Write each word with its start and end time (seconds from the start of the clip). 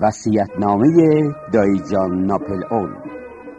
وسیعتنامه 0.00 1.22
دایجان 1.52 2.24
ناپل 2.24 2.64
اون. 2.70 2.96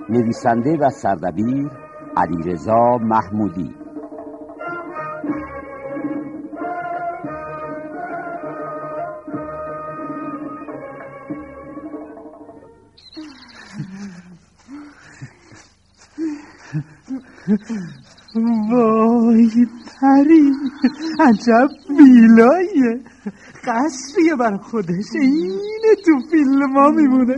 نویسنده 0.10 0.78
و 0.78 0.90
سردبیر 0.90 1.70
علیرضا 2.18 2.98
محمودی. 3.02 3.76
وای 18.72 19.68
پری 20.02 20.52
عجب 21.20 21.70
ویلاییه 21.90 23.02
قصریه 23.66 24.36
بر 24.40 24.58
خودش. 24.58 25.06
اینه 25.22 25.96
تو 26.06 26.12
فیلم 26.32 26.78
ها 26.78 26.90
میمونه. 26.90 27.36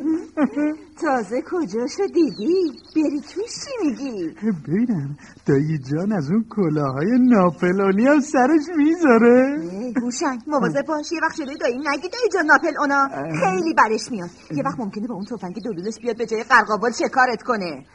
تازه 1.02 1.42
کجاشو 1.52 2.06
دیدی؟ 2.14 2.72
بری 2.96 3.22
توش 3.22 3.52
چی 3.64 3.72
میگی؟ 3.82 4.36
ببینم. 4.44 5.18
دایی 5.46 5.78
جان 5.78 6.12
از 6.12 6.32
اون 6.32 6.46
کلاهای 6.50 7.20
ناپلونی 7.22 8.08
هم 8.08 8.20
سرش 8.20 8.66
می‌ذاره. 8.78 9.60
گوشنگ 10.02 10.42
مواظب 10.48 10.86
باش. 10.88 11.12
یه 11.12 11.20
وقت 11.24 11.36
شده 11.36 11.54
دایی 11.62 11.78
نگی 11.78 12.10
دایی 12.10 12.30
جان 12.34 12.46
ناپل 12.46 12.78
اونا 12.80 13.10
خیلی 13.44 13.74
برش 13.74 14.12
میاد. 14.12 14.30
یه 14.52 14.64
وقت 14.64 14.80
ممکنه 14.80 15.08
با 15.08 15.16
اون 15.16 15.26
توفنگ 15.26 15.56
دلولش 15.66 16.00
بیاد 16.02 16.18
به 16.18 16.26
جای 16.26 16.44
قرقابال 16.44 16.92
شکارت 16.92 17.42
کنه. 17.44 17.86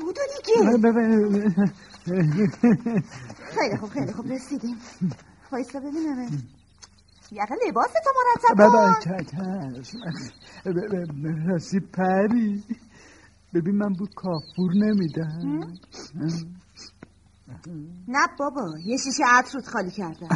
بودو 0.00 0.20
دیگه 0.36 0.78
خیلی 3.54 3.76
خوب 3.80 3.88
خیلی 3.88 4.12
خوب 4.12 4.32
رسیدیم. 4.32 4.76
وایسا 5.52 5.80
ببینم 5.80 6.28
یقه 7.32 7.54
لباس 7.68 7.92
تو 8.04 8.10
مرتب 8.18 8.54
کن. 8.70 8.94
راستی 11.48 11.80
پری. 11.80 12.64
ببین 13.54 13.76
من 13.76 13.92
بود 13.92 14.14
کافور 14.14 14.72
نمیدم. 14.74 15.78
نه 18.08 18.26
بابا 18.38 18.78
یه 18.84 18.96
شیشه 18.96 19.24
عطر 19.26 19.60
خالی 19.60 19.90
کردم. 19.90 20.28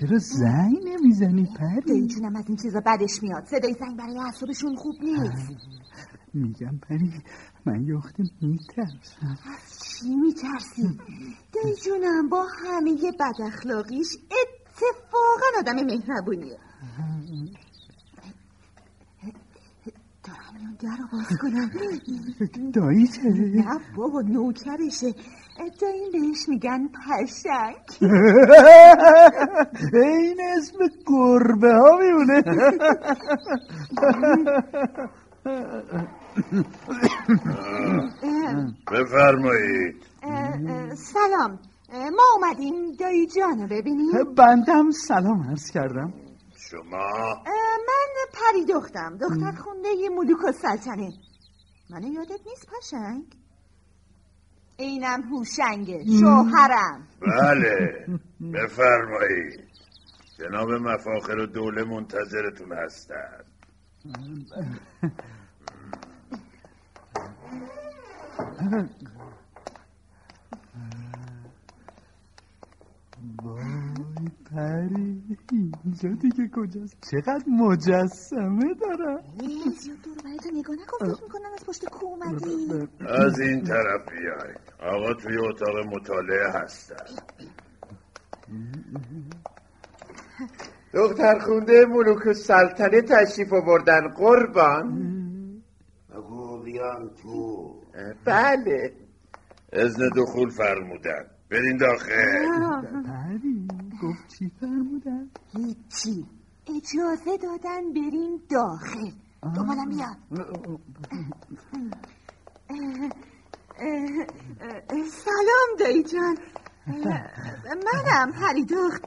چرا 0.00 0.18
زنگ 0.18 0.76
نمی‌زنی 0.84 1.48
پری؟ 1.58 2.06
جونم 2.06 2.36
از 2.36 2.44
این 2.48 2.56
چیزا 2.56 2.80
بدش 2.80 3.22
میاد. 3.22 3.44
صدای 3.44 3.74
زنگ 3.80 3.98
برای 3.98 4.18
اعصابشون 4.18 4.76
خوب 4.76 4.94
نیست. 5.02 5.52
میگم 6.36 6.78
پری 6.78 7.12
من 7.66 7.84
یه 7.86 7.96
وقتی 7.96 8.22
میترسم. 8.42 9.38
از 9.54 9.80
چی 9.80 10.14
میترسی؟ 10.14 10.98
دایی 11.52 11.76
جونم 11.84 12.28
با 12.28 12.46
همه 12.64 12.96
بد 13.20 13.42
اخلاقیش 13.46 14.06
اتفاقا 14.16 15.58
آدم 15.58 15.74
مهربونیه. 15.74 16.58
دارم 20.24 20.76
در 20.80 20.96
رو 20.96 21.06
باز 21.12 21.38
کنم. 21.40 21.70
دایی 22.72 23.06
چه؟ 23.06 23.22
نه 23.28 23.80
بابا 23.96 24.20
نوکرشه. 24.20 25.14
دایی 25.80 26.10
بهش 26.12 26.48
میگن 26.48 26.88
پشنگ 26.88 27.76
این 29.92 30.40
اسم 30.56 30.78
گربه 31.06 31.72
ها 31.72 31.98
میونه 31.98 32.42
بفرمایید. 38.92 40.06
سلام. 40.96 41.58
ما 41.92 42.22
اومدیم 42.34 42.92
دایی 43.00 43.26
جانو 43.26 43.66
ببینیم. 43.66 44.34
بندم 44.36 44.90
سلام 44.90 45.50
عرض 45.50 45.70
کردم. 45.70 46.14
شما؟ 46.70 47.42
من 47.86 48.26
پری 48.32 48.64
دختم 48.64 49.16
دختر 49.16 49.52
خونده 49.52 49.88
یه 49.88 50.08
ملوک 50.10 50.44
و 50.44 50.52
سلطنه. 50.52 51.12
منو 51.90 52.08
یادت 52.08 52.40
نیست 52.46 52.66
پاشنگ؟ 52.66 53.24
اینم 54.76 55.22
هوشنگه 55.22 56.04
شوهرم. 56.20 57.08
بله. 57.20 58.06
بفرمایید. 58.54 59.60
جناب 60.38 60.70
مفاخر 60.70 61.38
و 61.38 61.46
دوله 61.46 61.84
منتظرتون 61.84 62.72
هستند 62.72 63.44
وای 73.42 74.30
پری 74.50 75.22
اینجا 75.84 76.08
دیگه 76.08 76.50
کجاست 76.54 76.96
چقدر 77.10 77.44
مجسمه 77.48 78.74
دارم 78.80 79.20
زیاد 79.76 79.98
دور 80.04 80.18
برای 80.24 80.38
تو 80.38 80.48
نگاه 80.54 80.76
نکن 80.76 81.14
فکر 81.14 81.22
می‌کنم 81.24 81.52
از 81.54 81.64
پشت 81.66 81.84
کو 81.84 82.06
اومدی 82.06 82.88
از 83.08 83.40
این 83.40 83.64
طرف 83.64 84.10
بیاید 84.10 84.60
آقا 84.80 85.14
توی 85.14 85.36
اتاق 85.38 85.76
مطالعه 85.94 86.48
هستن. 86.48 87.04
دختر 90.94 91.38
خونده 91.38 91.86
ملوک 91.86 92.32
سلطنه 92.32 93.02
تشریف 93.02 93.52
آوردن 93.52 94.08
قربان. 94.08 95.16
بگو 96.10 96.62
بیان 96.62 97.10
تو. 97.22 97.85
بله. 98.24 98.92
ازن 99.72 100.08
دخول 100.16 100.50
فرمودن. 100.50 101.26
برین 101.50 101.76
داخل. 101.76 103.02
پری 103.02 103.68
گفت 104.02 104.28
چی 104.38 104.52
فرمودن؟ 104.60 105.30
هیچی. 105.56 106.26
اجازه 106.76 107.36
دادن 107.42 107.92
بریم 107.92 108.42
داخل. 108.50 109.10
دومالم 109.54 109.88
بیاد 109.88 110.16
سلام 115.24 115.70
دایی 115.78 116.02
جان. 116.02 116.38
منم 116.86 118.32
پری 118.32 118.64
دخت. 118.64 119.02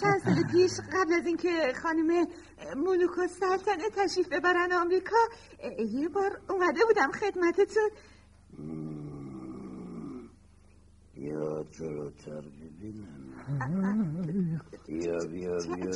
چند 0.00 0.18
سال 0.24 0.42
پیش 0.52 0.70
قبل 0.92 1.12
از 1.12 1.26
اینکه 1.26 1.72
خانم 1.82 2.26
ملوک 2.76 3.18
و 3.18 3.26
سلطنه 3.26 3.90
تشریف 3.96 4.28
ببرن 4.28 4.72
آمریکا 4.72 5.16
یه 5.78 6.08
بار 6.08 6.40
اومده 6.48 6.80
بودم 6.86 7.12
خدمتتون. 7.12 7.90
بیا 11.14 11.64
جلوتر 11.70 12.40
ببینم. 12.40 13.32
بیا 14.86 15.18
بیا 15.18 15.56
بیا 15.76 15.90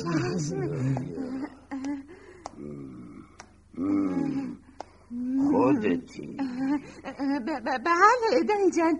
خودتی. 5.51 6.37
بله 7.85 8.43
دایی 8.47 8.71
جان. 8.77 8.99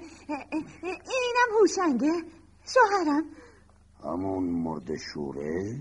اینم 0.80 1.50
هوشنگه. 1.60 2.14
شوهرم. 2.74 3.24
همون 4.04 4.44
مرد 4.44 4.96
شوره؟ 5.14 5.76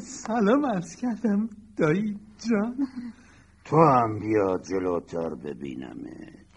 سلام 0.00 0.66
عرض 0.66 0.96
کردم 0.96 1.48
دایی 1.76 2.16
جان. 2.50 2.76
تو 3.64 3.76
هم 3.76 4.18
بیا 4.18 4.58
جلوتر 4.58 5.34
ببینمت. 5.34 6.48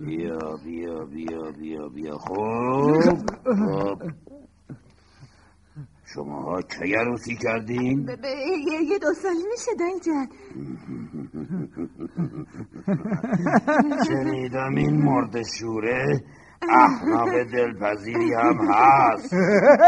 بیا 0.00 0.38
بیا 0.64 1.04
بیا 1.04 1.50
بیا 1.50 1.88
بیا. 1.88 2.18
خوب 2.18 3.18
خب. 3.44 4.02
شماها 6.14 6.62
کی 6.62 6.94
عروسی 6.94 7.36
کردین؟ 7.36 8.08
یه 8.90 8.98
دو 8.98 9.14
سال 9.14 9.36
میشه 9.50 9.74
دایی 9.78 10.00
جان. 10.00 10.28
شنیدم 14.08 14.74
این 14.76 15.02
مرد 15.02 15.42
شوره؟ 15.42 16.24
احناق 16.68 17.42
دلپذیری 17.42 18.34
هم 18.34 18.58
هست. 18.70 19.34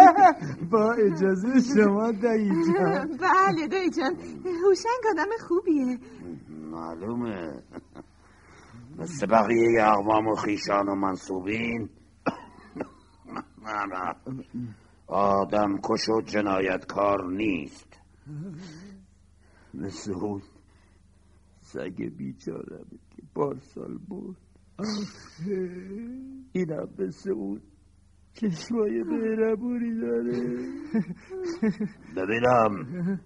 با 0.70 0.92
اجازه 0.92 1.60
شما 1.74 2.12
دایی 2.12 2.48
جان. 2.48 3.16
بله 3.22 3.68
دایی 3.68 3.90
جان. 3.90 4.16
هوشنگ 4.64 5.02
آدم 5.10 5.28
خوبیه. 5.48 5.98
معلومه. 6.70 7.62
مثل 8.98 9.26
بقیه 9.26 9.84
اقوام 9.84 10.26
و 10.26 10.34
خیشان 10.34 10.88
و 10.88 10.94
منصوبین. 10.94 11.88
نه 13.64 13.86
نه 13.86 14.14
آدم 15.06 15.78
کش 15.82 16.08
و 16.08 16.20
جنایتکار 16.20 17.32
نیست. 17.32 18.00
مثل 19.74 20.12
اون 20.12 20.42
سگ 21.60 22.02
بیچاره 22.16 22.84
که 23.10 23.22
پارسال 23.34 23.98
بود. 24.08 24.36
اینم 26.52 26.88
مثل 26.98 27.30
اون 27.30 27.60
چشمای 28.32 29.02
مهربونی 29.02 30.00
داره. 30.00 30.56
ببینم 32.16 33.20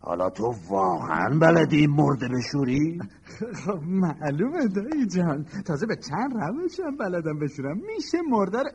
حالا 0.00 0.30
تو 0.30 0.52
واقعا 0.70 1.38
بلدی 1.38 1.86
مرده 1.86 2.28
بشوری؟ 2.28 2.98
خب 3.54 3.82
معلومه 3.86 4.68
دایی 4.74 5.06
جان. 5.06 5.44
تازه 5.66 5.86
به 5.86 5.96
چند 5.96 6.32
روش 6.34 6.80
هم 6.80 6.96
بلدم 6.96 7.38
بشورم. 7.38 7.76
میشه 7.76 8.18
مرده 8.28 8.58
رو 8.58 8.70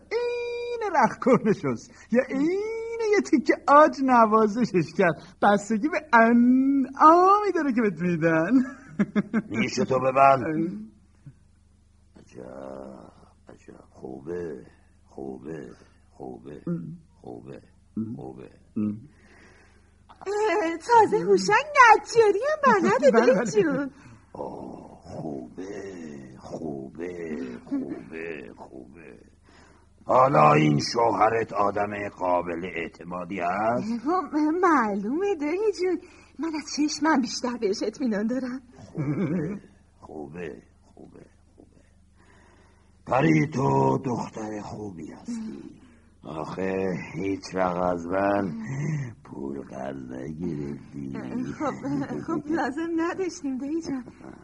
رخ 0.96 1.18
کنشست 1.22 1.92
یا 2.12 2.22
عین 2.30 3.00
یه 3.14 3.22
تیکه 3.22 3.54
آج 3.68 3.92
نوازشش 4.04 4.94
کرد. 4.98 5.14
بستگی 5.42 5.88
به 5.90 6.02
انعامی 6.14 7.52
داره 7.56 7.74
که 7.74 7.82
بهت 7.82 8.02
میدن. 8.02 8.52
نیش 9.50 9.76
تو 9.76 10.00
ببند. 10.00 10.44
عجب 12.20 12.42
عجب. 13.50 13.84
خوبه 13.90 14.66
خوبه 15.06 15.70
خوبه 16.12 16.62
خوبه 17.22 17.62
خوبه. 18.16 18.50
تازه 20.88 21.18
هوشنگ 21.18 21.66
نجاری 21.78 22.40
هم 22.50 22.60
بلده 22.82 23.12
بله، 23.12 23.34
بله. 23.34 23.52
جون. 23.52 23.92
آه 24.34 25.00
خوبه 25.04 26.38
خوبه 26.38 27.38
خوبه 27.66 28.54
خوبه. 28.58 29.33
حالا 30.06 30.54
این 30.54 30.80
شوهرت 30.94 31.54
آدم 31.54 32.10
قابل 32.10 32.66
اعتمادی 32.66 33.42
است 33.42 33.88
خب، 34.06 34.36
معلومه 34.62 35.36
دایی 35.42 35.72
جون. 35.82 36.00
من 36.40 36.52
از 36.56 36.64
چشمم 36.78 37.22
بیشتر 37.22 37.58
بهش 37.58 37.84
اطمینان 37.84 38.28
دارم. 38.28 38.62
خوبه 38.92 39.60
خوبه 40.00 40.62
خوبه. 40.94 41.26
خوبه 41.56 41.82
پری 43.08 43.48
تو 43.48 43.98
دختر 44.06 44.62
خوبی 44.62 45.12
هستی. 45.12 45.84
آخه 46.24 46.94
هیچ 47.14 47.56
وقت 47.56 47.78
از 47.78 48.06
من 48.06 48.54
پول 49.24 49.62
قرض 49.62 50.12
نگرفتی. 50.12 51.14
خب 51.60 51.74
خب 52.28 52.48
لازم 52.48 52.90
نداشتیم 52.98 53.58
دایی 53.58 53.82
جان 53.82 54.04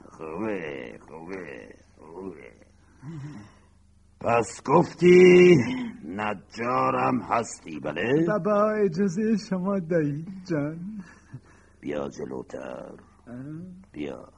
خوبه 0.10 1.00
خوبه 1.08 1.76
خوبه. 1.98 2.52
پس 4.22 4.62
گفتی 4.66 5.56
نجارم 6.06 7.22
هستی 7.22 7.80
بله؟ 7.80 8.26
و 8.28 8.40
با 8.40 8.72
اجازه 8.72 9.38
شما 9.50 9.80
دایی 9.80 10.26
جان. 10.50 10.80
بیا 11.82 12.10
جلوتر. 12.10 12.92
بیا. 13.92 14.30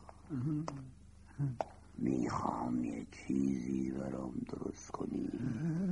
می‌خوام 1.98 2.84
یه 2.84 3.06
چیزی 3.12 3.92
برام 3.92 4.34
درست 4.52 4.92
کنی. 4.92 5.30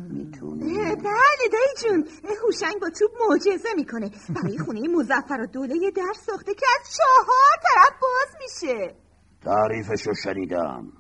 می‌تونی؟ 0.10 0.74
بله 0.96 1.46
دایی 1.52 1.74
جون. 1.84 2.06
هوشنگ 2.46 2.82
با 2.82 2.90
توپ 2.90 3.12
معجزه 3.30 3.70
می‌کنه. 3.76 4.12
برای 4.36 4.58
خونه 4.58 4.88
مزفر 4.88 5.42
و 5.42 5.48
دوله 5.48 5.76
یه 5.76 5.92
در 5.92 6.14
ساخته 6.26 6.54
که 6.54 6.66
از 6.80 6.90
چهار 6.98 7.56
طرف 7.64 8.00
باز 8.02 8.36
میشه. 8.42 8.96
تعریفشو 9.42 10.14
شنیدم. 10.14 10.92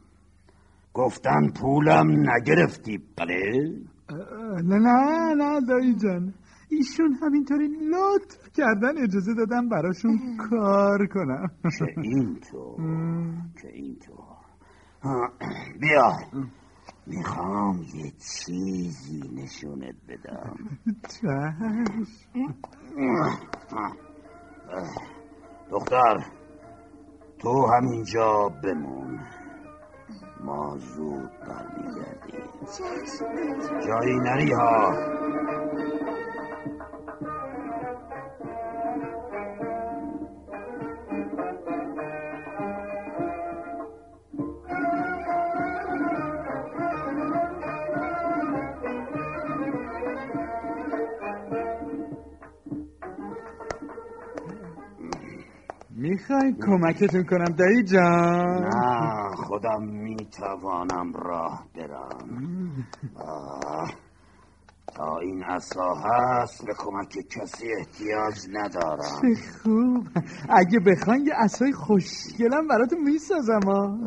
گفتن 0.94 1.50
پولم 1.62 2.30
نگرفتی 2.30 2.98
بله؟ 3.18 3.70
نه 4.64 4.78
نه 4.80 5.34
نه 5.36 5.62
دایی 5.68 5.96
جان. 5.96 6.34
ایشون 6.70 7.14
همینطوری 7.22 7.68
لطف 7.68 8.50
کردن 8.54 8.98
اجازه 9.04 9.34
دادم 9.34 9.70
براشون 9.70 10.38
کار 10.50 11.08
کنم. 11.08 11.48
که 11.64 12.02
اینطور 12.02 12.78
که 13.62 13.68
اینطور 13.74 14.38
بیا. 15.80 16.14
می‌خوام 17.08 17.82
یه 17.96 18.12
چیزی 18.12 19.22
نشونت 19.36 19.96
بدم. 20.10 20.56
دختر 25.72 26.26
تو 27.40 27.68
همینجا 27.68 28.50
بمون. 28.64 29.20
ما 30.40 30.78
زود 30.78 31.32
برمیگردیم. 31.40 32.50
جایی 33.88 34.20
نری 34.20 34.52
ها 34.52 34.94
می‌خواین 55.96 56.58
کمکتون 56.66 57.24
کنم 57.24 57.56
دایی 57.56 57.84
جان 57.84 58.64
نه 58.64 59.36
خودم 59.36 59.84
می‌توانم 60.30 61.14
راه 61.14 61.66
برم. 61.76 62.86
آه، 63.16 63.94
تا 64.96 65.18
این 65.20 65.44
عصا 65.44 65.94
هست 65.94 66.66
به 66.66 66.74
کمک 66.78 67.10
کسی 67.10 67.66
احتیاج 67.78 68.36
ندارم. 68.54 69.22
چه 69.22 69.36
خوب. 69.64 70.08
اگه 70.50 70.80
بخواین 70.80 71.26
یه 71.28 71.34
اصای 71.38 71.74
خوشگلم 71.74 72.68
براتون 72.68 73.00
می‌سازم 73.04 73.64
ها 73.64 73.98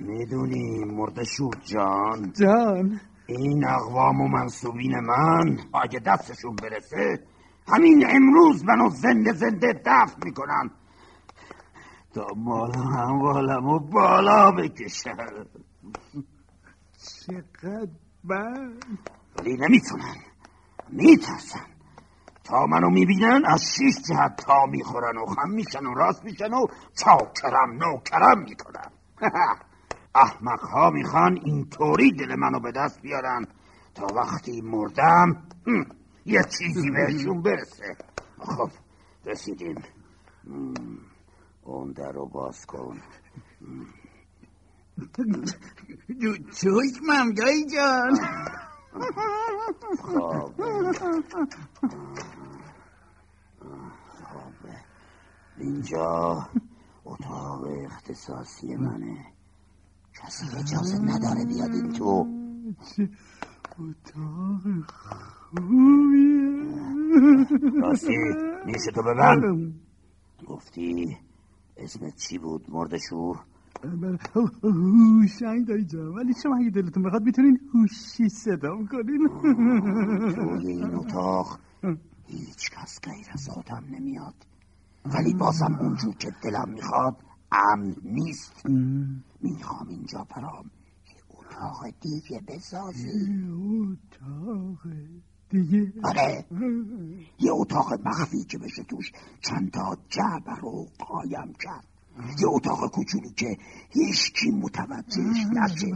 می‌دونی 0.00 0.84
مردشور 0.84 1.54
جان. 1.64 2.32
جان. 2.40 3.00
این 3.26 3.64
اقوام 3.64 4.20
و 4.20 4.28
منصوبین 4.28 5.00
من 5.00 5.58
اگه 5.82 6.00
دستشون 6.06 6.56
برسه 6.56 7.24
همین 7.68 8.06
امروز 8.10 8.64
منو 8.64 8.90
زنده 8.90 9.32
زنده 9.32 9.72
دفن 9.86 10.20
می‌کنن. 10.24 10.70
تا 12.14 12.26
مال 12.36 12.72
اموالم 12.76 13.66
و 13.66 13.78
بالا 13.78 14.50
بکشن 14.50 15.16
چقدر 17.26 17.88
بد. 18.28 18.84
ولی 19.36 19.56
نمی‌تونن. 19.56 20.16
میترسن. 20.88 21.66
تا 22.44 22.66
منو 22.66 22.90
می‌بینن 22.90 23.42
از 23.46 23.62
شیش 23.76 23.94
جهت 24.08 24.36
تا 24.36 24.66
می‌خورن 24.66 25.18
و 25.18 25.26
خم 25.26 25.50
میشن 25.50 25.86
و 25.86 25.94
راست 25.94 26.24
میشن 26.24 26.52
و 26.52 26.66
چاکرم 27.04 27.72
نوکرم 27.72 28.38
می‌کنن. 28.38 28.90
احمق 30.14 30.60
ها 30.60 30.90
می‌خوان 30.90 31.40
اینطوری 31.44 32.12
دل 32.12 32.34
منو 32.34 32.60
به 32.60 32.72
دست 32.72 33.02
بیارن. 33.02 33.46
تا 33.94 34.06
وقتی 34.06 34.60
مردم 34.60 35.42
هم، 35.66 35.86
یه 36.26 36.42
چیزی 36.58 36.90
بهشون 36.90 37.42
برسه. 37.42 37.96
خب 38.38 38.70
رسیدیم. 39.26 39.82
هم، 40.46 40.74
اون 41.64 41.92
در 41.92 42.12
رو 42.12 42.26
باز 42.26 42.66
کن. 42.66 43.00
چشمم 46.52 47.32
دایی 47.36 47.66
جان. 47.66 48.16
خب. 50.02 50.52
خب. 54.22 54.68
اینجا 55.58 56.48
اتاق 57.04 57.64
اختصاصی 57.84 58.76
منه. 58.76 59.26
کسی 60.14 60.46
اجازه 60.46 60.98
نداره 60.98 61.44
بیاد 61.44 61.70
این 61.70 61.92
تو. 61.92 62.26
اتاق 63.78 64.62
خوبیه. 65.50 66.64
راستی 67.82 68.16
نیشه 68.66 68.90
تو 68.94 69.02
ببند. 69.02 69.74
گفتی 70.46 71.18
اسمت 71.76 72.16
چی 72.16 72.38
بود 72.38 72.70
مردشور 72.70 73.44
بله. 73.82 74.18
هوشنگ 74.62 75.66
دایی 75.66 75.84
جان 75.84 76.08
ولی 76.08 76.34
شما 76.42 76.56
اگه 76.56 76.70
دلتون 76.70 77.02
بخواد 77.02 77.22
می‌تونین 77.22 77.60
هوشی 77.74 78.28
صدام 78.28 78.86
کنین. 78.86 79.28
توی 80.34 80.66
این 80.72 80.94
اتاق. 80.94 81.58
هیچ 82.26 82.70
کس 82.70 83.00
غیر 83.02 83.26
از 83.32 83.48
خودم 83.48 83.84
نمیاد. 83.90 84.34
ولی 85.04 85.34
بازم 85.34 85.78
اونجور 85.80 86.14
که 86.14 86.30
دلم 86.42 86.70
می‌خواد 86.70 87.16
امن 87.52 87.96
نیست. 88.04 88.66
می‌خوام 89.40 89.88
اینجا 89.88 90.26
برام 90.36 90.70
یه 91.06 91.22
اتاق 91.30 91.86
دیگه 92.00 92.40
بسازی 92.48 93.10
اتاق. 93.52 94.78
دیگه. 95.54 95.92
آره. 96.02 96.44
یه 97.40 97.52
اتاق 97.52 97.92
مخفی 98.04 98.44
که 98.44 98.58
بشه 98.58 98.82
توش 98.82 99.12
چند 99.40 99.70
تا 99.70 99.96
جعبه 100.08 100.54
رو 100.60 100.86
قایم 100.98 101.52
کرد. 101.60 101.84
یه 102.40 102.48
اتاق 102.48 102.90
کوچولو 102.90 103.30
که 103.36 103.58
هیچکی 103.90 104.50
متوجهش 104.50 105.46
نشه. 105.52 105.88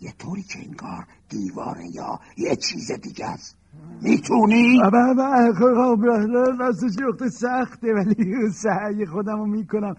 یه 0.00 0.12
طوری 0.18 0.42
که 0.42 0.58
انگار 0.58 1.06
دیواره 1.28 1.86
یا 1.94 2.20
یه 2.36 2.56
چیز 2.56 2.92
دیگه 2.92 3.26
است. 3.26 3.56
می‌تونی؟ 4.02 4.80
بابا 4.92 5.52
خب 5.58 6.04
راستش 6.58 6.96
وقت 7.02 7.28
سخته 7.28 7.94
ولی 7.94 8.50
سعی 8.50 9.06
خودم 9.06 9.38
رو 9.38 9.46
می‌کنم. 9.46 9.96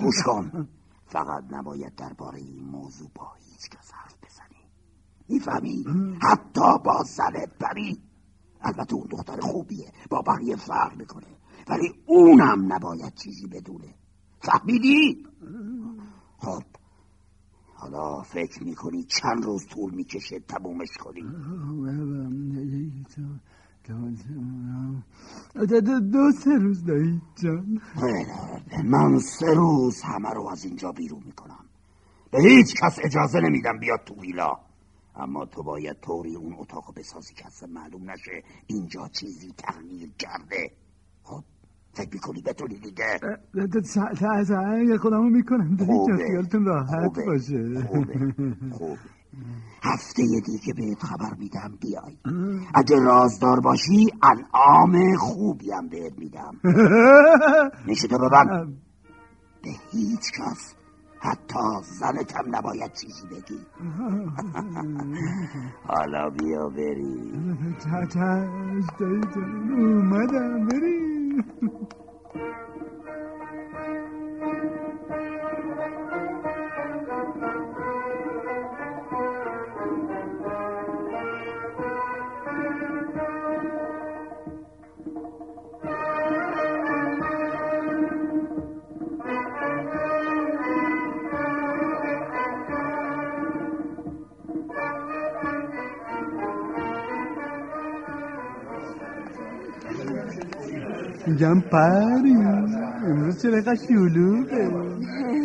گوش 0.00 0.22
کن. 0.26 0.68
فقط 1.06 1.44
نباید 1.50 1.94
درباره 1.94 2.38
این 2.38 2.64
موضوع 2.64 3.08
با 3.14 3.32
هیچ 3.38 3.70
کس 3.70 3.90
می‌فهمی؟ 5.30 5.84
حتی 6.22 6.78
با 6.84 7.02
زنت 7.06 7.58
پری. 7.60 7.98
البته 8.60 8.94
اون 8.94 9.06
دختر 9.10 9.40
خوبیه. 9.40 9.92
با 10.10 10.22
بقیه 10.22 10.56
فرق 10.56 10.96
می‌کنه. 10.96 11.26
ولی 11.68 11.94
اونم 12.06 12.72
نباید 12.72 13.14
چیزی 13.14 13.46
بدونه. 13.46 13.94
فهمیدی؟ 14.40 15.26
خب. 16.38 16.62
حالا 17.74 18.22
فکر 18.22 18.64
می‌کنی 18.64 19.04
چند 19.04 19.44
روز 19.44 19.66
طول 19.66 19.94
می‌کشه 19.94 20.40
تمومش 20.40 20.88
کنی؟ 21.00 21.22
دو, 26.12 26.32
سه 26.32 26.50
روز 26.50 26.84
دایی 26.84 27.22
جان. 27.42 27.80
من 28.84 29.18
سه 29.18 29.54
روز 29.54 30.02
همه 30.02 30.30
رو 30.30 30.48
از 30.48 30.64
اینجا 30.64 30.92
بیرون 30.92 31.22
می‌کنم. 31.26 31.64
به 32.30 32.42
هیچ 32.42 32.74
کس 32.82 32.98
اجازه 33.04 33.40
نمیدم 33.40 33.78
بیاد 33.78 34.00
تو 34.06 34.14
ویلا. 34.14 34.69
اما 35.20 35.44
تو 35.44 35.62
باید 35.62 35.96
طوری 36.00 36.36
اون 36.36 36.54
اتاق 36.58 36.94
بسازی 36.96 37.34
که 37.34 37.46
اصلا 37.46 37.68
معلوم 37.68 38.10
نشه 38.10 38.42
اینجا 38.66 39.08
چیزی 39.08 39.52
تغییر 39.58 40.10
کرده. 40.18 40.70
خب 41.22 41.42
فکر 41.92 42.08
می‌کنی 42.12 42.42
بتونی 42.42 42.78
دیگه؟ 42.78 43.20
سعی 44.44 44.98
خودمو 44.98 45.28
می‌کنم 45.30 45.76
دیگه. 45.76 46.26
خیالتون 46.26 46.64
راحت. 46.64 47.18
باشه. 47.26 47.82
خوبه 47.88 48.34
خوبه. 48.72 48.98
هفته 49.82 50.22
دیگه 50.22 50.74
بهت 50.76 51.02
خبر 51.02 51.34
میدم 51.38 51.78
بیای. 51.80 52.16
اگه 52.74 52.96
رازدار 53.00 53.60
باشی 53.60 54.06
انعام 54.22 55.16
خوبی 55.16 55.72
هم 55.72 55.88
بهت 55.88 56.18
میدم. 56.18 56.60
نشده 57.88 58.18
ببن 58.18 58.72
به 59.62 59.70
هیچ 59.92 60.32
کس 60.32 60.74
حتی 61.22 61.58
زنتم 61.82 62.56
نباید 62.56 62.92
چیزی 62.92 63.26
بگی. 63.26 63.66
حالا 65.90 66.30
بیا 66.30 66.68
جان 69.34 69.70
اومدم 69.70 70.66
بریم. 70.66 71.44
میگم 101.30 101.60
پری. 101.60 102.36
امروز 103.06 103.42
چرا 103.42 103.52
اینقدر 103.52 103.74
شلوغه؟ 103.74 104.62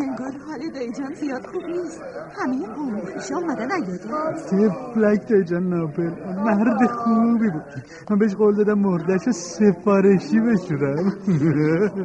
انگار 0.01 0.31
حال 0.47 0.59
دایی 0.75 0.91
جان 0.91 1.13
زیاد 1.13 1.45
خوب 1.45 1.63
نیست. 1.63 2.01
همه 2.37 2.67
قوم 2.75 2.99
خوشا 2.99 3.35
اومدن 3.35 3.71
ایاده 3.71 3.97
تفلک 4.37 5.29
دایی 5.29 5.43
جان 5.43 5.69
ناپل 5.69 6.11
مرد 6.45 6.87
خوبی 6.87 7.49
بود. 7.49 7.83
من 8.09 8.17
بهش 8.19 8.35
قول 8.35 8.55
دادم 8.55 8.79
مردش 8.79 9.21
سفارشی 9.29 10.39
بشورم. 10.39 11.09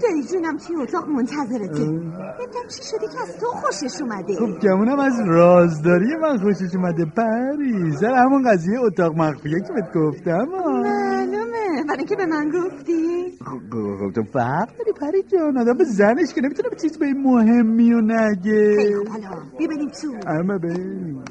دایی 0.03 0.23
جونم 0.33 0.57
توی 0.67 0.77
اتاق 0.77 1.09
منتظرته. 1.09 1.83
نمی‌دونم 1.83 2.69
چی 2.69 2.83
شده 2.83 3.07
که 3.13 3.23
از 3.23 3.37
تو 3.41 3.47
خوشش 3.47 4.03
اومده. 4.03 4.35
خب 4.35 4.67
گمونم 4.67 4.99
از 4.99 5.21
رازداری 5.27 6.17
من 6.23 6.39
خوشش 6.39 6.75
اومده 6.75 7.05
پری. 7.17 7.93
سر 8.01 8.15
همون 8.15 8.51
قضیه 8.51 8.81
اتاق 8.81 9.17
مخفیه 9.17 9.61
که 9.61 9.73
بهت 9.73 9.95
گفتم. 9.95 10.47
ها. 10.47 11.20
معلومه 11.51 11.85
برای 11.89 11.99
اینکه 11.99 12.17
به 12.17 12.27
من 12.27 12.51
گفتی؟ 12.51 13.39
خب 13.45 13.61
خب 13.71 14.13
تو 14.15 14.23
فرق 14.33 14.69
داری 14.79 14.93
پری 15.01 15.23
جان. 15.23 15.59
آدم 15.59 15.77
به 15.79 15.85
زنش 15.85 16.35
که 16.35 16.41
نمی‌تونه 16.41 16.69
به 16.69 16.77
چیز 16.77 16.99
به 16.99 17.07
این 17.07 17.23
مهمی 17.23 17.93
و 17.93 18.01
نگه. 18.01 18.77
خیلی 18.77 18.97
خوب 18.97 19.09
حالا 19.09 19.29
بیا 19.59 19.69
بریم 19.69 19.89
تو 19.89 20.09
اما 20.27 20.59
بریم 20.59 21.25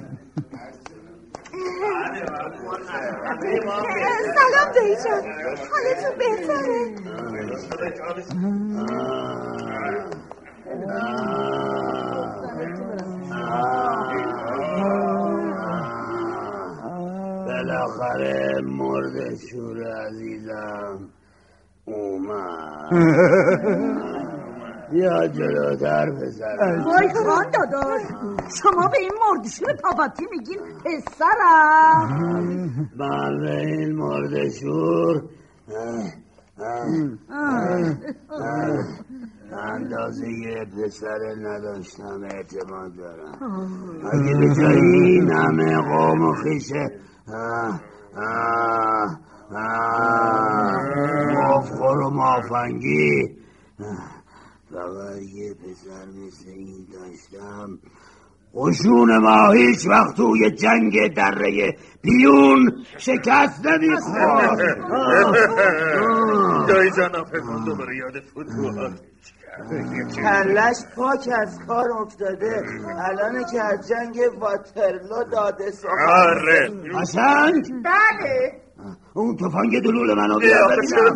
سلام 4.35 4.73
دایی 4.75 4.95
جان. 4.95 5.23
حالتون 5.71 6.17
بهتره؟ 6.19 6.79
بالاخره 17.59 18.61
مرد 18.63 19.35
شور 19.35 19.77
عزیزم 20.07 21.09
اومد. 21.85 22.89
یا 24.93 25.27
جلوتر 25.27 26.11
پسرم 26.11 26.85
وای 26.85 27.09
خان 27.13 27.45
داداش 27.51 28.01
شما 28.61 28.87
به 28.87 28.97
این 28.99 29.11
مردشور 29.29 29.73
پاپاتی 29.83 30.25
میگین 30.31 30.59
پسرم. 30.85 32.07
من 32.99 33.39
به 33.41 33.57
این 33.57 33.95
مرد 33.95 34.49
شور 34.49 35.23
اندازه 39.51 40.27
یه 40.27 40.65
پسر 40.65 41.35
نداشتم 41.41 42.23
اعتماد 42.23 42.95
دارم. 42.95 43.37
اگه 44.13 44.59
این 44.75 45.31
همه 45.31 45.77
قوم 45.77 46.21
و 46.21 46.33
خیشه 46.33 46.91
مفخور 51.33 51.97
و 51.97 52.09
مافنگی 52.09 53.37
فقط 54.71 55.21
یه 55.21 55.53
پسر 55.53 56.05
مثل 56.05 56.49
این 56.49 56.87
داشتم 56.93 57.79
قشون 58.55 59.17
ما 59.17 59.51
هیچ 59.51 59.87
وقت 59.87 60.15
توی 60.15 60.51
جنگ 60.51 61.13
دره 61.13 61.75
پیون 62.03 62.71
شکست 62.97 63.65
نمی‌خورد 63.65 64.59
دایی 66.67 66.91
جان 66.91 67.15
آفرمان 67.15 67.65
دوباره 67.65 67.95
یاد 67.95 68.19
فوتبال 68.33 68.93
کلش 70.15 70.77
پاک 70.95 71.29
از 71.41 71.59
کار 71.67 71.91
افتاده. 71.91 72.63
الان 73.09 73.45
که 73.51 73.61
از 73.61 73.87
جنگ 73.87 74.17
واترلو 74.39 75.23
داده 75.31 75.71
سخن 75.71 75.89
آره. 76.09 76.69
قشنگ 77.01 77.83
بله. 77.83 78.51
اون 79.13 79.35
تفنگ 79.35 79.83
دلول 79.83 80.13
منو 80.13 80.39
بیا 80.39 80.67
ببینم 80.67 81.15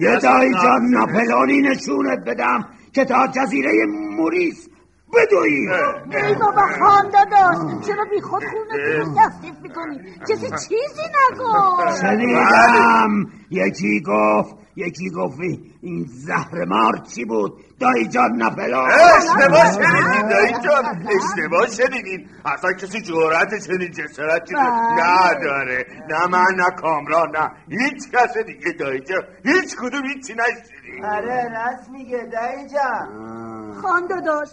یه 0.00 0.18
دایی 0.18 0.52
جان 0.52 0.82
ناپلونی 0.90 1.60
نشونت 1.60 2.24
بدم. 2.26 2.68
که 2.94 3.04
تا 3.04 3.26
جزیره 3.26 3.86
موریس 4.16 4.68
بدوی! 5.12 5.68
ای 6.16 6.34
بابا 6.34 6.66
خان 6.80 7.10
داداش 7.10 7.86
چرا 7.86 8.04
بی 8.04 8.20
خود 8.20 8.42
خونتون 8.44 9.14
تصدیف 9.14 9.54
می‌کنی؟ 9.62 9.98
کسی 10.28 10.50
چیزی 10.50 11.02
نگفت. 11.32 12.00
شنیدم 12.00 13.26
یکی 13.50 14.02
گفت 14.06 14.54
یکی 14.76 15.10
گفت 15.10 15.38
این 15.82 16.04
زهر 16.08 16.64
مار 16.64 16.98
چی 17.14 17.24
بود؟ 17.24 17.60
دایی 17.80 18.08
جان 18.08 18.36
ناپلون 18.36 18.90
اشتباه 18.90 19.72
شنیدین 19.72 20.28
دایی 20.28 20.52
جان 20.52 21.06
اشتباه 21.08 21.66
شنیدین. 21.66 22.28
اصلا 22.44 22.72
کسی 22.72 23.02
جورت 23.02 23.66
چنین 23.66 23.90
جسارتی 23.90 24.54
رو 24.54 24.60
نداره. 24.60 25.86
نه 26.10 26.26
من 26.26 26.54
نه 26.56 26.70
کامران 26.80 27.30
نه. 27.36 27.50
هیچ 27.68 28.10
کس 28.10 28.36
دیگه 28.46 28.72
دایی 28.72 29.00
جان. 29.00 29.22
هیچ 29.44 29.76
کدوم 29.76 30.04
هیچی 30.06 30.32
نشنیدین. 30.34 31.04
آره 31.04 31.48
راست 31.48 31.90
میگه 31.90 32.18
دایی 32.32 32.68
جان. 32.68 33.72
خان 33.82 34.06
داداش. 34.06 34.48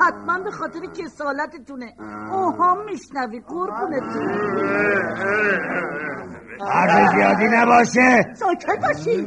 حتما 0.00 0.38
به 0.44 0.50
خاطر 0.50 0.80
کسالتتونه. 0.80 1.92
اوهام 2.32 2.78
میشنوی 2.84 3.40
قربونتون. 3.40 4.28
حرف 6.60 7.14
زیادی 7.14 7.44
نباشه 7.52 8.34
ساکت 8.34 8.80
باشی. 8.82 9.26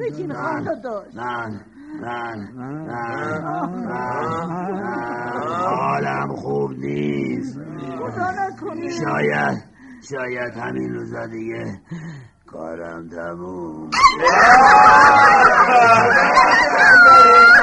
بگین 0.00 0.34
خان 0.34 0.64
داداش 0.64 1.14
من 1.14 1.60
من 2.00 2.48
حالم 5.66 6.36
خوب 6.36 6.70
نیست. 6.72 7.58
خدا 7.98 8.30
شاید 9.04 9.64
شاید 10.10 10.54
همین 10.54 10.94
روزا 10.94 11.26
دیگه 11.26 11.80
کارم 12.46 13.08
تموم 13.08 13.90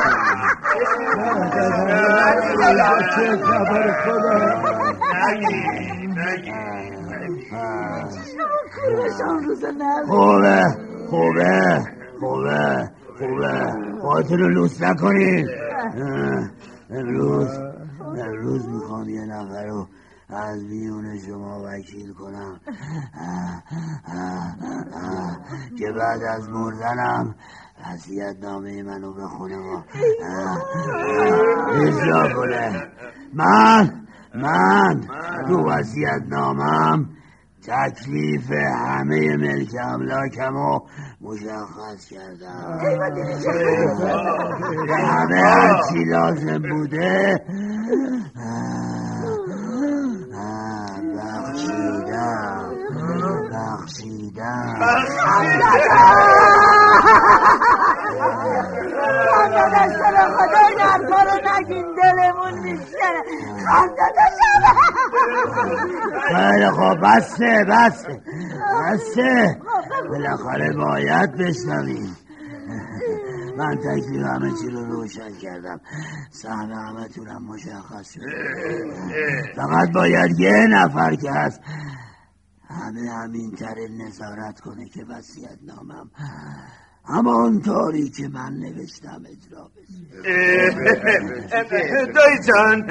خوبه 10.07 10.75
خوبه 11.09 11.83
خوبه 12.19 12.91
خوبه 13.17 13.75
خودتون 14.01 14.39
رو 14.39 14.49
لوس 14.49 14.81
نکنین 14.81 15.47
امروز 16.89 17.49
امروز 18.17 18.69
می‌خوام 18.69 19.09
یه 19.09 19.25
نفر 19.25 19.65
رو 19.65 19.87
از 20.29 20.63
میون 20.63 21.19
شما 21.19 21.63
وکیل 21.65 22.13
کنم 22.13 22.59
که 25.77 25.91
بعد 25.91 26.23
از 26.23 26.49
مردنم 26.49 27.35
وسیعت 27.85 28.37
نامه 28.41 28.83
منو 28.83 29.13
بخونه 29.13 29.57
و 29.57 29.81
اجرا 31.73 32.33
کنه 32.33 32.87
من 33.33 34.07
من 34.35 35.01
تو 35.47 35.69
وسیعت 35.69 36.21
نامم 36.27 37.09
تکلیف 37.67 38.51
همه 38.51 39.37
ملک 39.37 39.75
املاکمو 39.81 40.79
مشخص 41.21 42.07
کردم. 42.09 42.79
همه 44.89 45.41
هرچی 45.41 46.03
لازم 46.03 46.61
بوده. 46.69 47.41
بخشیدم. 53.53 54.79
بخشیدم. 54.81 55.97
خاندادش 59.31 59.93
تو 59.97 60.37
خدا 60.37 60.61
این 60.69 60.79
حرفا 60.79 61.21
رو 61.23 61.35
نگین 61.59 61.85
دلمون 61.95 62.59
میشه 62.59 63.09
خاندادشم 63.67 64.63
خیلی 66.35 66.69
خوب 66.69 66.97
بسته 67.03 67.65
بسته 67.69 68.21
بسته. 68.91 69.57
بالاخره 70.09 70.73
باید 70.73 71.37
بشنویم. 71.37 72.17
من 73.57 73.77
تکلیف 73.77 74.25
همه 74.25 74.51
چی 74.61 74.69
رو 74.69 74.85
روشن 74.85 75.31
کردم. 75.41 75.81
سهم 76.31 76.71
همه 76.71 77.07
تونم 77.07 77.43
مشخص 77.43 78.13
شد. 78.13 78.21
فقط 79.55 79.91
باید 79.93 80.39
یه 80.39 80.67
نفر 80.69 81.15
که 81.15 81.31
هست. 81.31 81.61
همه 82.69 83.09
همین 83.11 83.51
طور 83.55 83.75
نظارت 83.89 84.59
کنه 84.59 84.89
که 84.89 85.05
وسیعت 85.09 85.57
نامم 85.61 86.09
همانطوری 87.05 88.09
که 88.09 88.27
من 88.27 88.53
نوشتم 88.53 89.23
اجرا 89.29 89.71
بشه. 89.75 90.23
دایی 92.05 92.39
جان 92.47 92.87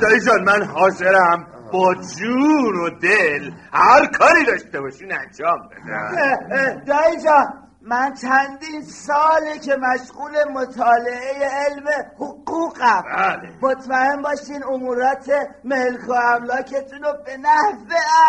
دایی 0.00 0.20
جان 0.20 0.44
من 0.44 0.62
حاضرم 0.62 1.46
با 1.72 1.94
جون 1.94 2.76
و 2.76 2.90
دل 2.90 3.50
هر 3.72 4.06
کاری 4.06 4.44
داشته 4.46 4.80
باشین 4.80 5.12
انجام 5.12 5.58
بدم. 5.68 6.84
دایی 6.86 7.16
جان 7.24 7.65
من 7.88 8.14
چندین 8.14 8.82
ساله 8.82 9.58
که 9.58 9.76
مشغول 9.76 10.44
مطالعه 10.52 11.48
علم 11.48 11.86
حقوقم. 12.14 13.02
بله. 13.02 13.52
مطمئن 13.62 14.22
باشین 14.22 14.64
امورات 14.64 15.30
ملک 15.64 16.08
و 16.08 16.12
املاکتون 16.12 17.02
رو 17.02 17.12
به 17.26 17.36
نحو 17.36 17.76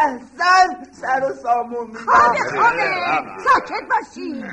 احسن 0.02 0.92
سر 0.92 1.32
و 1.32 1.34
سامون 1.34 1.94
خانه 1.94 2.32
میدم 2.32 2.62
خانه 2.62 3.38
ساکت 3.40 3.84
باشی 3.90 4.46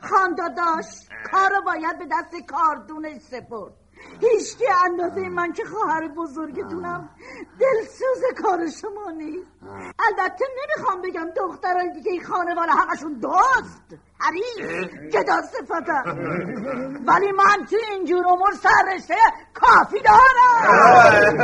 خانداداش 0.00 0.86
کارو 1.32 1.62
باید 1.66 1.98
به 1.98 2.04
دست 2.12 2.46
کاردونش 2.46 3.22
سپرد. 3.22 3.81
هیچ 4.20 4.58
که 4.58 4.64
اندازه 4.84 5.28
من 5.28 5.52
که 5.52 5.64
خواهر 5.64 6.08
بزرگتونم. 6.08 7.08
دلسوز 7.58 8.22
کار 8.42 8.58
شما 8.82 9.10
نیست. 9.10 9.46
البته 9.98 10.44
نمی‌خوام 10.62 11.02
بگم 11.02 11.26
دخترای 11.36 11.90
دیگه 11.92 12.10
این 12.10 12.24
خانواده 12.24 12.72
همشون 12.72 13.12
دوست 13.12 13.82
حریف. 14.18 14.88
جدا 15.12 15.42
صفتم. 15.42 16.04
ولی 17.06 17.32
من 17.32 17.66
تو 17.70 17.76
اینجور 17.90 18.26
امور 18.28 18.52
سررشته 18.52 19.14
کافی 19.54 20.02
دارم. 20.02 21.38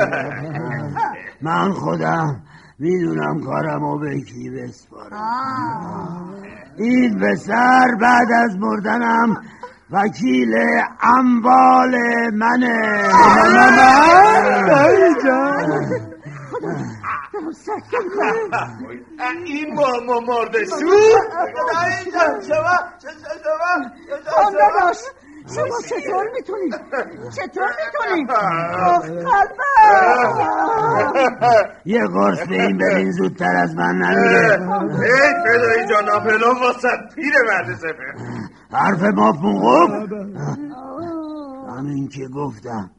من 1.42 1.72
خودم 1.72 2.42
می‌دونم 2.78 3.44
کارمو 3.44 3.98
به 3.98 4.20
کی 4.20 4.50
بسپارم. 4.50 6.34
این 6.76 7.20
پسر 7.20 7.94
بعد 8.00 8.32
از 8.32 8.56
مردنم 8.56 9.42
وکیل 9.90 10.54
اموال 11.00 11.94
منه. 12.32 13.08
کنم 18.16 18.78
این 19.44 19.74
با 19.74 20.00
ما 20.06 20.20
مرده 20.20 20.64
شو؟ 20.64 20.76
شما 25.54 25.80
چطور 25.88 26.24
می‌تونید؟ 26.34 26.74
چطور 27.30 27.68
می‌تونید؟ 27.78 28.30
یه 31.84 32.06
قرص 32.06 32.38
به 32.38 32.62
این 32.62 32.78
بدین 32.78 33.10
زودتر 33.10 33.56
از 33.56 33.74
من 33.76 33.94
نمیره. 33.94 34.60
ای 35.02 35.34
فدایی 35.44 35.86
جان 35.86 36.08
آپلون 36.08 36.58
واسد 36.60 37.14
پیر 37.14 37.32
مرد 37.46 37.74
سفر 37.74 38.14
حرف 38.70 39.02
ما 39.02 39.32
خوب؟ 39.32 39.90
همین 41.68 42.08
که 42.08 42.28
گفتم. 42.28 42.90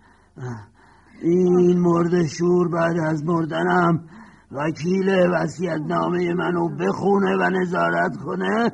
این 1.21 1.79
مرد 1.79 2.25
شور 2.27 2.69
بعد 2.69 2.97
از 2.97 3.23
مردنم 3.23 4.03
وکیل 4.51 5.09
وسیعت 5.09 5.81
نامه 5.81 6.33
منو 6.33 6.69
بخونه 6.69 7.37
و 7.37 7.49
نظارت 7.49 8.17
کنه 8.17 8.71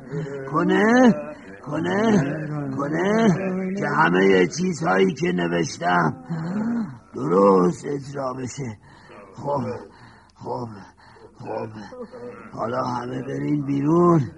کنه 0.52 1.14
کنه 1.66 2.22
کنه 2.76 3.28
که 3.78 3.88
همه 3.88 4.46
چیزهایی 4.46 5.14
که 5.14 5.32
نوشتم 5.32 6.24
درست 7.14 7.84
اجرا 7.86 8.32
بشه. 8.32 8.78
خب 9.34 9.62
خب. 10.34 10.68
خب 11.38 11.68
حالا 12.52 12.84
همه 12.84 13.22
برین 13.22 13.66
بیرون. 13.66 14.30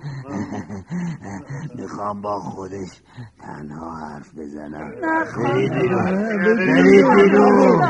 می‌خوام 1.75 2.23
با 2.23 2.41
خودش 2.41 3.03
تنها 3.41 3.95
حرف 3.95 4.35
بزنم. 4.39 4.93
برید 5.37 5.73
بیرون. 5.73 6.05
برید 6.47 7.07
بیرون. 7.15 7.83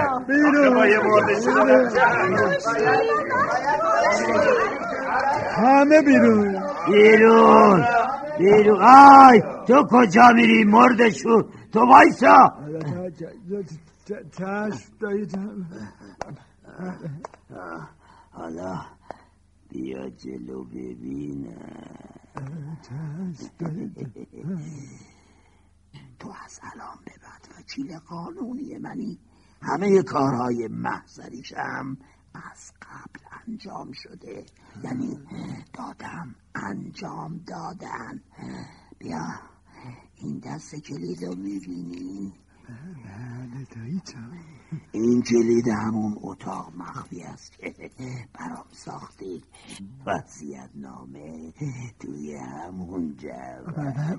همه 5.57 6.03
بیرون. 6.03 6.62
بیرون. 6.87 7.85
بیرون. 8.38 8.81
آی 8.83 9.42
تو 9.66 9.87
کجا 9.90 10.29
میری 10.35 10.64
مردشون 10.64 11.44
تو 11.73 11.81
وایسا. 11.81 12.53
چشم 14.38 14.92
دایی 15.01 15.27
حالا 18.33 18.81
بیا 19.68 20.11
جلو 20.11 20.64
ببینم. 20.64 21.98
تو 26.18 26.33
از 26.44 26.61
الان 26.62 26.98
به 27.04 27.12
بعد 27.22 27.48
وکیل 27.59 27.98
قانونی 27.98 28.78
منی. 28.78 29.18
همه 29.62 30.02
کارهای 30.02 30.68
محضریشم 30.68 31.96
از 32.35 32.72
قبل 32.83 33.20
انجام 33.46 33.92
شده. 33.92 34.46
یعنی 34.85 35.18
دادم 35.72 36.35
انجام 36.54 37.38
دادن. 37.46 38.22
بیا 38.98 39.26
این 40.16 40.38
دست 40.38 40.74
کلید 40.74 41.24
رو 41.24 41.35
می‌بینی 41.35 42.33
بله 43.04 43.64
دایی 43.74 44.00
جان. 44.12 44.58
این 44.92 45.22
کلید 45.22 45.68
همون 45.68 46.14
اتاق 46.22 46.72
مخفی 46.76 47.22
است 47.22 47.59
که 47.59 47.74
برام 48.35 48.66
ساختی. 48.72 49.42
وسیعت 50.07 50.70
نامه 50.74 51.52
توی 52.00 52.37
همون 52.37 53.16
جو 53.16 53.28
بله 53.76 54.16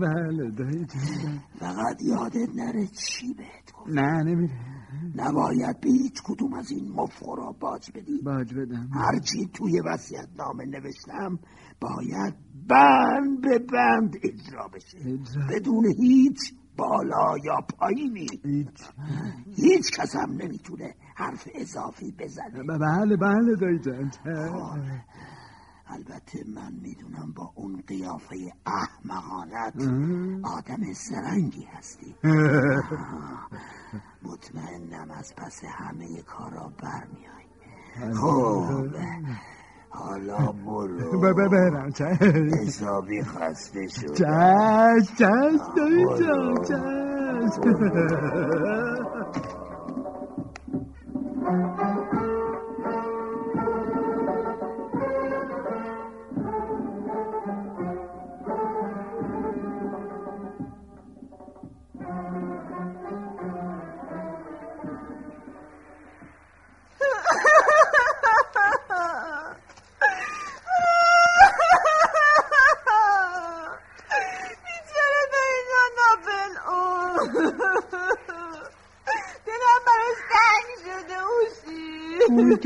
بله 0.00 0.50
دایی 0.50 0.84
جان 0.84 1.40
فقط 1.58 2.02
یادت 2.02 2.48
نره 2.54 2.86
چی 2.86 3.34
بهت 3.34 3.72
گفت 3.72 3.88
نه 3.88 4.22
نمیره 4.22 4.76
نباید 5.16 5.80
به 5.80 5.90
هیچ 5.90 6.22
کدوم 6.24 6.54
از 6.54 6.70
این 6.70 6.92
مفخورا 6.92 7.52
باج 7.60 7.90
بدی. 7.94 8.22
باج 8.22 8.54
بدم. 8.54 8.88
هرچی 8.92 9.46
توی 9.54 9.80
وسیعت 9.80 10.28
نامه 10.38 10.64
نوشتم 10.64 11.38
باید 11.80 12.34
بند 12.68 13.40
به 13.40 13.58
بند 13.58 14.16
اجرا 14.22 14.68
بشه. 14.68 14.98
بدون 15.50 15.84
هیچ 16.00 16.38
بالا 16.76 17.38
یا 17.44 17.60
پایینی؟ 17.78 18.28
هیچ. 18.44 18.80
هیچ 19.56 19.90
کس 19.98 20.16
هم 20.16 20.30
نمی‌تونه 20.32 20.94
حرف 21.14 21.48
اضافی 21.54 22.12
بزنه. 22.18 22.62
بله 22.78 23.16
بله 23.16 23.56
دایی 23.60 23.78
جان. 23.78 24.10
خب. 24.10 24.78
البته 25.88 26.44
من 26.54 26.72
می‌دونم 26.82 27.32
با 27.36 27.52
اون 27.54 27.82
قیافه 27.86 28.52
احمقانت 28.66 29.74
آدم 30.44 30.92
سرنگی 30.92 31.64
هستی. 31.64 32.14
مطمئنم 34.22 35.10
از 35.10 35.34
پس 35.36 35.64
همه 35.64 36.22
کارا 36.22 36.72
برمیای 36.82 37.46
خب. 38.14 38.96
حالا 39.98 40.52
برو. 40.66 41.20
برم 41.48 41.90
حسابی 42.62 43.22
خسته 43.22 43.88
شد 43.88 44.12
چشم 44.14 45.14
چشم 45.18 45.74
دایی 45.76 46.04
جان 46.18 46.54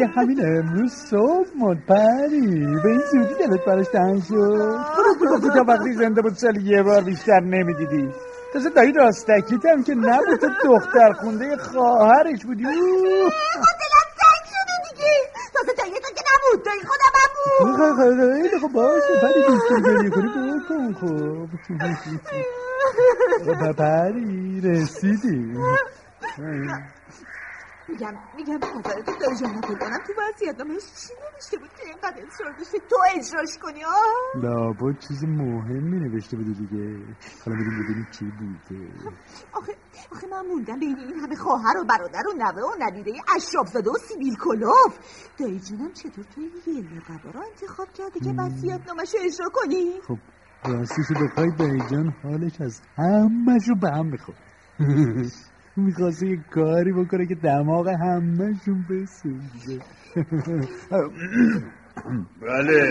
که 0.01 0.07
همین 0.07 0.41
امروز 0.47 0.93
صبح 0.93 1.49
مرد 1.59 1.87
پری. 1.89 2.67
به 2.83 2.89
این 2.89 3.03
زودی 3.13 3.35
دلت 3.35 3.65
براش 3.67 3.87
تنگ 3.93 4.23
شد. 4.23 4.79
می‌گفتی 5.21 5.49
تا 5.49 5.65
وقتی 5.69 5.93
زنده 5.93 6.23
بود 6.23 6.35
سالی 6.35 6.63
یه 6.63 6.83
بار 6.83 7.03
بیشتر 7.03 7.41
نمی‌دیدی. 7.41 8.09
تازه 8.53 8.71
دایی 8.71 8.93
راستکیت 8.93 9.67
هم 9.67 9.83
که 9.85 9.95
نبود 9.95 10.41
تو 10.41 10.49
دختر 10.65 11.13
خونده 11.13 11.57
خواهرش 11.57 12.45
بودی. 12.45 12.63
دلم 12.65 14.09
تنگ 14.21 14.45
شده 14.51 14.75
دیگه. 14.91 15.13
تازه 15.55 15.73
دایی 15.79 15.93
تو 15.93 16.15
که 16.15 16.25
نبود. 16.31 16.65
دایی 16.65 16.81
خودم 16.81 17.15
هم 17.15 17.31
بود. 17.59 18.51
خب 18.51 18.67
خب 18.67 18.73
باشه. 18.73 19.21
پری 19.23 19.43
دوست 19.47 19.69
گریه 19.87 20.11
کنی؟ 20.11 20.29
بکن 20.61 20.93
خب. 23.55 23.73
پری 23.73 24.61
رسیدی. 24.61 25.55
میگم 27.91 28.15
میگم 28.37 28.59
تو 28.59 28.81
دایی 29.21 29.37
جان 29.41 29.51
نپل 29.57 29.75
کنم 29.75 29.99
تو 30.07 30.13
وضعیت. 30.19 30.59
نامش 30.59 30.83
چی 30.83 31.13
نوشته 31.23 31.57
بود 31.59 31.71
که 31.77 31.83
اینقدر 31.87 32.27
اصرار 32.27 32.53
داشته 32.59 32.79
تو 32.91 32.97
اجراش 33.17 33.59
کنی. 33.63 33.85
آه. 33.85 34.43
لابد 34.43 34.99
چیز 35.09 35.25
مهمی 35.25 35.99
نوشته 36.01 36.37
بوده 36.37 36.53
دیگه. 36.53 36.85
حالا 37.45 37.57
میریم 37.59 37.85
ببینیم 37.85 38.07
چی 38.19 38.25
بوده. 38.25 38.81
آخه 39.53 39.73
آخه 40.13 40.27
من 40.27 40.47
موندم. 40.47 40.79
بین 40.79 40.99
این 40.99 41.21
همه 41.21 41.37
خواهر 41.37 41.77
و 41.79 41.85
برادر 41.85 42.23
و 42.29 42.33
نوه 42.37 42.63
و 42.63 42.75
ندیده 42.79 43.13
اشرافزاده 43.37 43.91
و 43.91 43.95
سیبیل 44.09 44.37
کلاف 44.37 44.99
دایی 45.39 45.61
جانم 45.61 45.93
چطور 45.93 46.25
تو 46.25 46.41
این 46.41 46.51
یه 46.67 46.83
لقبا 46.83 47.31
را 47.31 47.41
انتخاب 47.51 47.89
کرده 47.93 48.21
که 48.21 48.35
وصیت 48.39 48.81
نامش 48.89 49.15
اجرا 49.25 49.47
کنی؟ 49.53 50.01
خب 50.09 50.19
راستشو 50.65 51.15
بخوای 51.15 51.51
دایی 51.59 51.81
جان 51.91 52.15
حالش 52.23 52.61
از 52.61 52.81
همهشو 52.99 53.75
به 53.81 53.91
هم 53.91 54.07
می‌خواد 54.07 54.37
می‌خواسته 55.77 56.27
یه 56.27 56.37
کاری 56.51 56.93
بکنه 56.93 57.27
که 57.27 57.35
دماغ 57.35 57.89
همهشون 57.89 58.85
بسوزه. 58.91 59.79
بله. 62.43 62.83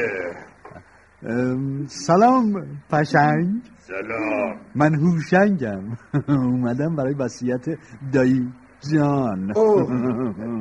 ام، 1.24 1.86
سلام 1.88 2.54
پشنگ. 2.90 3.62
سلام. 3.80 4.60
من 4.76 4.96
هوشنگم. 4.96 5.84
اومدم 6.28 6.96
برای 6.96 7.14
وصیت 7.14 7.66
دایی 8.14 8.52
جان. 8.94 9.52
اوه 9.56 9.90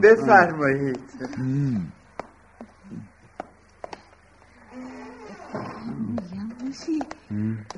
بفرمایید. 0.02 1.00
میگم 5.98 6.48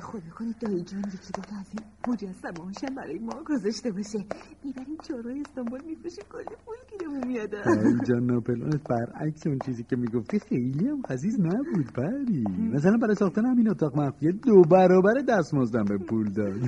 خدا 0.01 0.29
کنید 0.37 0.55
دایی 0.59 0.83
جان 0.83 0.99
یکی 0.99 1.31
دوتا 1.35 1.55
از 1.59 1.69
این 1.73 1.83
مجسمه 2.07 2.65
هاشم 2.65 2.95
برای 2.95 3.19
ما 3.19 3.43
گذاشته 3.47 3.91
باشه. 3.91 4.19
می‌بریم 4.63 4.97
چهارای 5.03 5.41
استانبول 5.41 5.79
میفروشیم 5.85 6.23
کلی 6.31 6.55
پول 6.65 6.75
گیرمون 6.89 7.27
میاده 7.27 7.61
دایی 7.63 7.97
جان 8.07 8.23
ناپلونت. 8.25 8.81
برعکس 8.89 9.47
اون 9.47 9.59
چیزی 9.65 9.83
که 9.83 9.95
می‌گفتی 9.95 10.39
خیلی 10.39 10.87
هم 10.87 11.01
خزیز 11.09 11.39
نبود 11.39 11.93
پری 11.95 12.43
مثلا 12.73 12.97
برای 13.01 13.15
ساختن 13.15 13.45
همین 13.45 13.69
اتاق 13.69 13.97
مخفیه 13.99 14.31
دو 14.31 14.61
برابر 14.61 15.13
دستمزدم 15.29 15.83
به 15.83 15.97
پول 15.97 16.33
داد. 16.33 16.59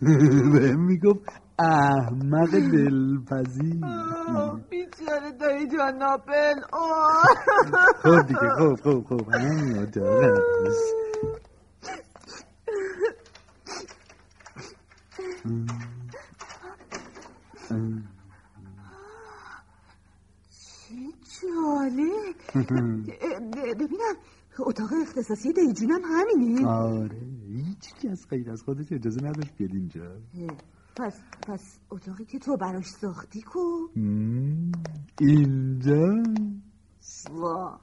بهم 0.54 0.80
می‌گفت 0.84 1.20
احمق 1.58 2.50
دلپذیر. 2.50 3.80
بیچاره 4.70 5.32
دایی 5.40 5.68
جان 5.68 5.94
ناپل. 5.96 6.54
خب 8.02 8.26
دیگه 8.26 8.48
خب 8.58 8.74
خب 8.82 9.04
خب. 9.08 9.34
همین 9.34 9.78
اتاق 9.78 10.24
هست 10.66 10.94
چه 15.16 15.22
جالب. 21.42 22.36
ببینم 23.80 24.14
اتاق 24.58 24.92
اختصاصی 25.02 25.52
دایی 25.52 25.72
جونم 25.72 26.00
همینه. 26.04 26.66
آره 26.68 27.20
هیچ 27.48 27.94
کس 28.02 28.26
غیر 28.26 28.50
از 28.50 28.62
خودش 28.62 28.92
اجازه 28.92 29.20
نداشت 29.20 29.56
بیاد 29.56 29.70
اینجا. 29.74 30.16
پس 30.96 31.20
پس 31.48 31.78
اتاقی 31.90 32.24
که 32.24 32.38
تو 32.38 32.56
براش 32.56 32.86
ساختی 32.86 33.42
کو؟ 33.42 33.88
اینجا؟ 35.20 36.22
وا. 37.30 37.80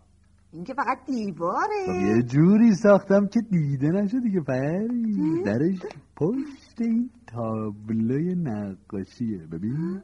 این 0.57 0.65
که 0.65 0.73
فقط 0.73 0.97
خب 0.99 1.05
دیواره 1.05 2.15
یه 2.15 2.23
جوری 2.23 2.75
ساختم 2.75 3.27
که 3.27 3.41
دیده 3.41 3.87
نشه 3.87 4.19
دیگه 4.19 4.41
پری. 4.41 5.43
درش 5.45 5.79
پشت 6.15 6.81
این 6.81 7.09
تابلوی 7.27 8.35
نقاشیه. 8.35 9.47
ببین. 9.51 10.01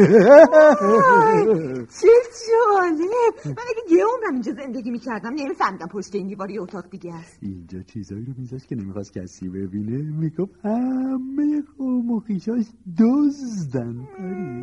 چه 2.01 2.09
جالب. 2.47 3.35
من 3.47 3.53
اگه 3.69 3.83
یه 3.91 4.05
عمرم 4.05 4.33
اینجا 4.33 4.53
زندگی 4.53 4.91
می‌کردم 4.91 5.31
نمیفهمیدم 5.35 5.87
پشت 5.87 6.15
این 6.15 6.27
دیوار 6.27 6.51
یه 6.51 6.63
اتاق 6.63 6.91
دیگه 6.91 7.15
است. 7.15 7.39
اینجا 7.43 7.83
چیزایی 7.83 8.25
رو 8.25 8.33
میذاشت 8.39 8.67
که 8.67 8.75
نمی‌خواست 8.77 9.13
کسی 9.13 9.49
ببینه. 9.49 10.03
می‌گفت 10.19 10.53
همه 10.65 11.63
قوم 11.79 12.11
و 12.11 12.21
خیشاش 12.21 12.65
دزدن. 12.99 14.09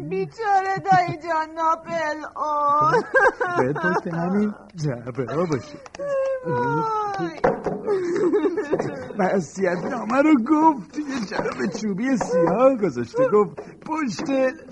بیچاره 0.09 0.75
دایی 0.91 1.17
جان 1.23 1.49
ناپل 1.55 2.25
آه 2.35 2.93
باید 3.57 3.75
پشت 3.75 4.07
همین 4.13 4.53
جعبه 4.75 5.33
ها 5.33 5.45
باشه. 5.45 5.77
وصیت 9.19 9.77
نامه 9.91 10.21
رو 10.21 10.33
گفت. 10.49 10.97
یه 10.97 11.25
جعبه 11.29 11.67
چوبی 11.81 12.17
سیاه 12.17 12.75
گذاشته. 12.83 13.23
گفت 13.33 13.55
پشت 13.85 14.25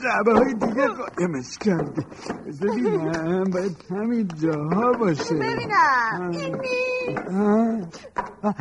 جعبه 0.04 0.34
های 0.44 0.54
دیگه 0.54 0.88
قایمش 0.88 1.58
کرده 1.58 2.06
ببینم 2.62 3.44
باید 3.44 3.78
همین 3.90 4.28
جاها 4.42 4.92
باشه. 4.92 5.36
ببینم. 5.36 6.32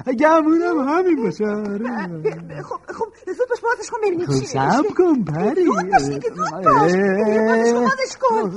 این 0.07 0.17
گمونم 0.17 0.89
همین 0.89 1.23
باشه. 1.23 1.47
آره. 1.47 2.63
خب 2.63 2.81
خب 2.93 3.07
زود 3.27 3.49
باش 3.49 3.61
بازش 3.61 3.91
کن 3.91 3.99
ببینیم 4.05 4.27
خب 4.27 4.33
چی 4.33 4.47
سب 4.47 4.59
نوشته 4.59 4.95
کن 4.95 5.25
پری. 5.25 5.65
زود 5.65 5.91
باش 5.91 6.03
دیگه، 6.03 6.29
زود 6.29 6.65
باش. 6.65 6.93
بازش 7.73 8.17
کن 8.21 8.51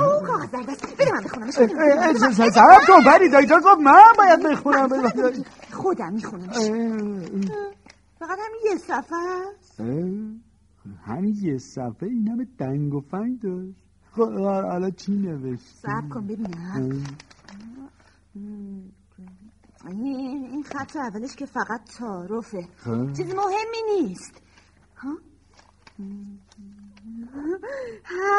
او 0.00 0.26
کاغذ 0.26 0.50
در 0.50 0.62
دست. 0.62 0.96
بده 0.98 1.12
من 1.12 1.20
بخونمش 1.20 1.54
سب 1.54 2.86
کن 2.86 3.02
پری. 3.04 3.28
دایی 3.28 3.46
جان 3.46 3.60
گفت 3.60 3.78
من 3.78 4.02
باید 4.18 4.42
بخونم. 4.42 4.88
خودم 5.72 6.12
میخونمش 6.12 6.70
فقط 8.18 8.38
همین 8.38 8.60
یه 8.72 8.76
صفحه 8.76 9.16
اه، 9.78 9.86
همین 11.02 11.36
یه 11.42 11.58
صفحه 11.58 12.08
این 12.08 12.28
همه 12.28 12.46
دنگ 12.58 12.94
و 12.94 13.00
فنگ 13.00 13.40
داشت. 13.40 13.84
خب 14.12 14.32
حالا 14.32 14.90
چی 14.90 15.12
نوشت 15.12 15.62
صبر 15.82 16.08
کن 16.08 16.26
ببینم 16.26 17.04
این 18.34 18.92
این 20.50 20.62
خط 20.62 20.96
اولش 20.96 21.36
که 21.36 21.46
فقط 21.46 21.80
تعارفه. 21.98 22.68
چیزی 23.16 23.32
مهمی 23.32 24.02
نیست. 24.02 24.32
ها؟ 24.96 25.18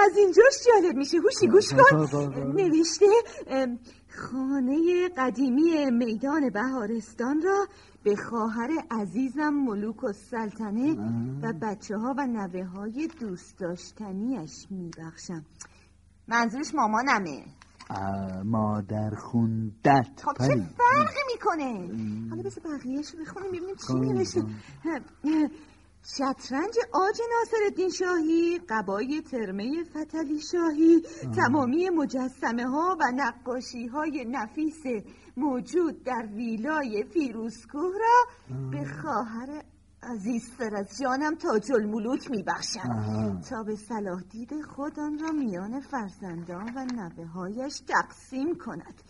از 0.04 0.18
اینجاش 0.18 0.54
جالب 0.68 0.96
میشه. 0.96 1.18
هوشی 1.18 1.48
گوش 1.48 1.74
کن. 1.74 1.98
نوشته 2.56 3.06
خانه 4.08 5.10
قدیمی 5.18 5.92
میدان 5.92 6.50
بهارستان 6.50 7.42
را 7.42 7.68
به 8.04 8.16
خواهر 8.16 8.70
عزیزم 8.92 9.50
ملوک 9.50 10.04
و 10.04 10.14
سلطنه 10.14 10.94
و 11.42 11.54
بچه 11.62 11.98
ها 11.98 12.16
و 12.18 12.28
نوه 12.28 12.66
های 12.66 13.10
دوست 13.20 13.60
داشتنیش 13.60 14.68
میبخشم. 14.70 15.46
منظورش 16.28 16.76
مامانمه. 16.76 17.46
مادر 18.46 19.10
خوندت. 19.16 20.24
خب 20.24 20.48
چه 20.48 20.56
فرقی 20.56 21.20
می‌کنه؟ 21.34 21.74
حالا 22.30 22.44
بذار 22.44 22.64
بقیهش 22.64 23.12
رو 23.12 23.22
بخونیم 23.22 23.52
ببینیم 23.52 23.76
چی 23.76 23.94
نوشته 23.94 24.44
شطرنج 26.18 26.74
آج 26.94 27.18
ناصر 27.32 27.90
شاهی 27.90 28.60
قبای 28.70 29.22
ترمه 29.22 29.84
فتلی 29.84 30.40
شاهی 30.52 31.02
تمامی 31.36 31.90
مجسمه 31.90 32.66
ها 32.68 32.98
و 33.00 33.12
نقاشی 33.16 33.88
های 33.88 34.26
نفیس 34.32 34.84
موجود 35.39 36.04
در 36.04 36.25
ویلای 36.36 37.04
فیروزکوه 37.13 37.93
را 37.99 38.25
به 38.71 38.86
خواهر 38.86 39.63
عزیز 40.04 40.52
از 40.75 40.97
جانم 41.02 41.36
تاج 41.36 41.71
الملوک 41.71 42.32
میبخشم 42.32 43.41
تا 43.49 43.63
به 43.63 43.75
صلاح 43.75 44.21
دید 44.21 44.62
خود 44.62 44.99
آن 44.99 45.19
را 45.19 45.32
میان 45.32 45.80
فرزندان 45.80 46.73
و 46.75 46.86
نوه 46.86 47.25
هایش 47.25 47.80
تقسیم 47.88 48.56
کند. 48.56 49.04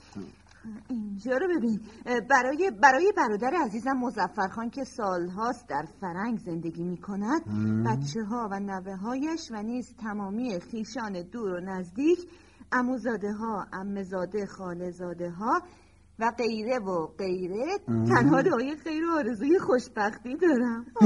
اینجا 0.89 1.37
رو 1.37 1.47
ببین. 1.57 1.81
برای 2.29 2.71
برای 2.81 3.13
برادر 3.17 3.53
عزیزم 3.65 3.97
مزفرخان 3.97 4.69
که 4.69 4.83
سالهاست 4.83 5.67
در 5.67 5.85
فرنگ 6.01 6.37
زندگی 6.37 6.83
می 6.83 6.97
کند 6.97 7.41
بچه 7.85 8.23
ها 8.23 8.49
و 8.51 8.59
نوه 8.59 8.95
هایش 8.95 9.51
و 9.51 9.63
نیز 9.63 9.93
تمامی 9.95 10.59
خیشان 10.59 11.21
دور 11.21 11.49
و 11.49 11.59
نزدیک 11.59 12.19
اموزاده 12.71 13.31
ها 13.31 13.67
امزاده 13.73 14.45
خالزاده 14.45 15.29
ها 15.29 15.61
و 16.19 16.31
غیره 16.37 16.79
و 16.79 17.07
غیره. 17.07 17.79
تنها 17.87 18.41
دعای 18.41 18.75
خیر 18.75 19.05
و 19.05 19.11
آرزوی 19.11 19.59
خوشبختی 19.59 20.35
دارم. 20.35 20.85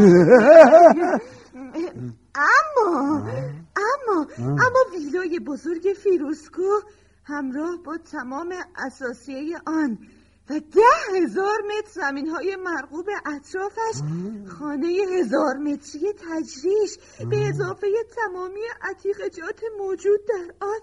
اما 2.36 3.28
اما 3.78 4.28
اما 4.38 4.80
ویلای 4.94 5.40
بزرگ 5.40 5.94
فیروسکو 6.04 6.80
همراه 7.26 7.78
با 7.86 7.98
تمام 7.98 8.54
اساسیه 8.76 9.58
آن 9.68 9.98
و 10.50 10.60
ده 10.60 11.22
هزار 11.22 11.62
متر 11.62 11.90
زمین 11.92 12.30
های 12.30 12.56
مرغوب 12.56 13.06
اطرافش 13.26 14.02
خانه 14.48 14.88
هزار 14.88 15.58
متری 15.58 16.14
تجریش. 16.14 16.98
به 17.30 17.48
اضافه 17.48 17.88
تمامی 18.16 18.62
عتیقجات 18.82 19.62
موجود 19.80 20.20
در 20.26 20.54
آن 20.60 20.80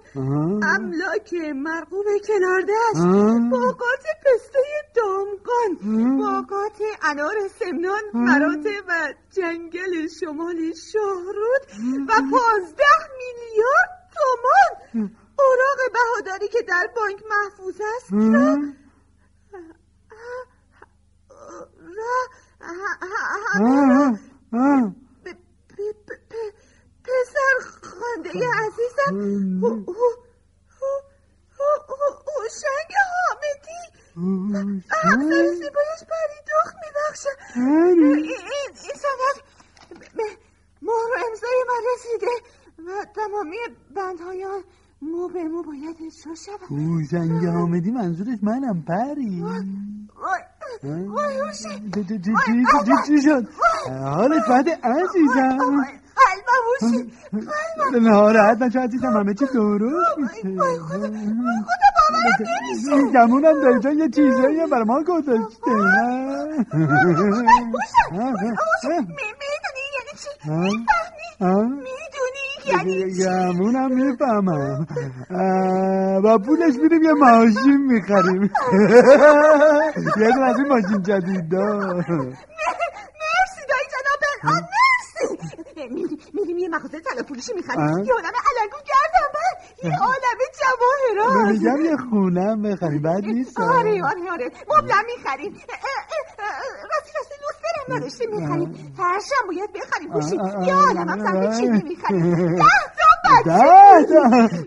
املاک 0.63 1.35
مرغوب 1.55 2.07
کناردش 2.29 2.97
باغات 3.51 4.05
پسته 4.25 4.59
دامگان 4.95 6.19
باغات 6.19 6.79
انار 7.03 7.49
سمنان 7.61 8.29
هراته 8.29 8.83
و 8.89 9.15
جنگل 9.31 10.09
شمال 10.21 10.73
شاهرود 10.93 11.63
و 12.09 12.13
پانزده 12.13 13.01
میلیارد 13.19 13.91
تومان. 14.15 15.11
اوراق 15.39 15.93
بهاداری 15.93 16.49
که 16.49 16.63
در 16.63 16.89
بانک 16.97 17.23
محفوظ 17.31 17.81
است. 17.97 18.13
را 18.13 18.57
پسر 27.05 27.57
خانده 27.83 28.31
عزیزم. 28.31 29.15
اوشنگ 32.37 32.93
حامدی. 33.13 33.81
همسر 34.91 35.47
زیبایش 35.55 36.03
پریدخت 36.11 36.75
میبخشم 36.83 37.37
این 37.55 38.95
سند 38.95 39.37
مهر 40.83 41.11
امضای 41.29 41.65
من 41.69 41.83
رسیده 41.95 42.33
و 42.79 43.05
تمامی 43.15 43.57
بندهای 43.97 44.45
آن 44.45 44.65
مو 45.03 45.29
به 45.29 45.45
مو 45.45 45.63
باید 45.63 45.97
اجرا 46.07 46.35
شود. 46.35 46.61
اوشنگ 46.71 47.47
حامدی 47.47 47.91
منظورش 47.91 48.39
منم 48.43 48.83
پری. 48.83 49.43
شد 53.23 53.49
حالت 54.03 54.49
بعد 54.49 54.69
عزیزم. 54.69 55.59
قلبم 56.17 56.65
حسین 56.77 57.13
قلبم 57.33 58.09
ناراحت 58.09 58.63
نشو 58.63 58.79
عزیزم 58.81 59.17
همه 59.17 59.35
چی 59.35 59.47
درست 59.55 60.19
میشه. 60.19 60.43
خدا 60.43 61.89
باورم 61.97 63.13
گمونم 63.13 63.63
دایی 63.63 63.81
جان 63.81 63.99
یه 63.99 64.09
چیزایی 64.09 64.67
برای 64.67 64.85
ما 64.85 65.03
گذاشته 65.03 65.71
می‌دونی 67.01 67.41
یعنی 69.97 70.13
چی؟ 70.17 70.29
می‌فهمی؟ 70.45 72.00
می‌دونی 72.67 73.13
یعنی 73.19 73.95
می‌فهمم. 73.95 74.87
با 76.23 76.39
پولش 76.39 76.75
میریم 76.83 77.03
یه 77.03 77.13
ماشین 77.13 77.87
می‌خریم. 77.87 78.43
یه 80.17 80.31
دون 80.33 80.43
از 80.43 80.59
این 80.59 80.69
ماشین 80.69 81.03
جدید 81.03 81.55
مرسی 81.55 82.07
دایی 83.69 83.87
جناب. 83.93 84.23
مرسی. 84.45 85.39
میریم 86.35 86.59
یه 86.59 86.69
مغازه 86.69 87.01
طلا 87.01 87.23
فروشی 87.23 87.53
می‌خریم. 87.55 88.05
یه 88.05 88.13
عالم 88.15 88.33
علنگو 88.51 88.77
گردم 88.91 89.31
یه 89.85 89.99
عالم 89.99 90.39
جواهرات 90.61 91.49
میگم 91.49 91.81
یه 91.85 91.97
خونم 91.97 92.63
بخریم 92.63 93.03
بعد 93.03 93.25
نیست. 93.25 93.61
آره 93.61 94.05
آره 94.05 94.31
آره. 94.33 94.51
مبلم 94.69 95.05
می‌خریم. 95.07 95.53
راستی 96.91 97.13
راستی. 97.17 97.35
لوسفرم 97.89 97.97
نداشته 97.97 98.27
می‌خریم. 98.27 98.93
فرشم 98.97 99.47
باید 99.47 99.71
بخریم. 99.75 100.09
گوشی 100.13 100.37
یه 100.67 100.75
عالم 100.75 101.09
هم 101.09 101.19
سمت 101.27 101.61
چینی 101.61 101.83
می‌خریم 101.89 102.59
ده 103.45 104.03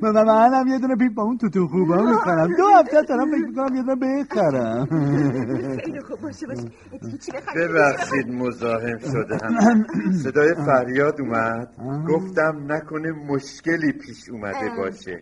ده 0.01 0.13
تا 0.13 0.23
منم 0.23 0.67
یه 0.67 0.79
دونه 0.79 0.95
پیپ 0.95 1.13
با 1.13 1.23
اون 1.23 1.37
توتو 1.37 1.67
خوبا 1.67 1.95
می‌خرم. 1.95 2.55
دو 2.55 2.67
هفته 2.67 3.01
دارم 3.01 3.31
فکر 3.31 3.45
می‌کنم 3.47 3.75
یه 3.75 3.83
دونه 3.83 3.95
بخرم. 3.95 4.85
خیلی 5.85 6.01
خوب. 6.01 6.21
باشه 6.21 6.47
باشه. 6.47 6.61
ببخشید 7.57 8.27
مزاحم 8.27 8.97
شدم 8.97 9.85
صدای 10.23 10.55
فریاد 10.65 11.21
اومد. 11.21 11.69
گفتم 12.09 12.65
نکنه 12.71 13.11
مشکلی 13.11 13.91
پیش 13.91 14.29
اومده 14.29 14.69
باشه. 14.77 15.21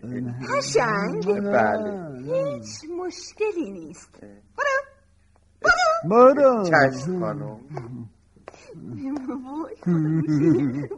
هشنگ 0.58 1.24
بله. 1.40 2.08
هیچ 2.18 2.90
مشکلی 3.00 3.70
نیست. 3.70 4.10
برو. 4.58 4.91
برو 6.10 6.64
چشم 6.64 7.20
خانم. 7.20 7.58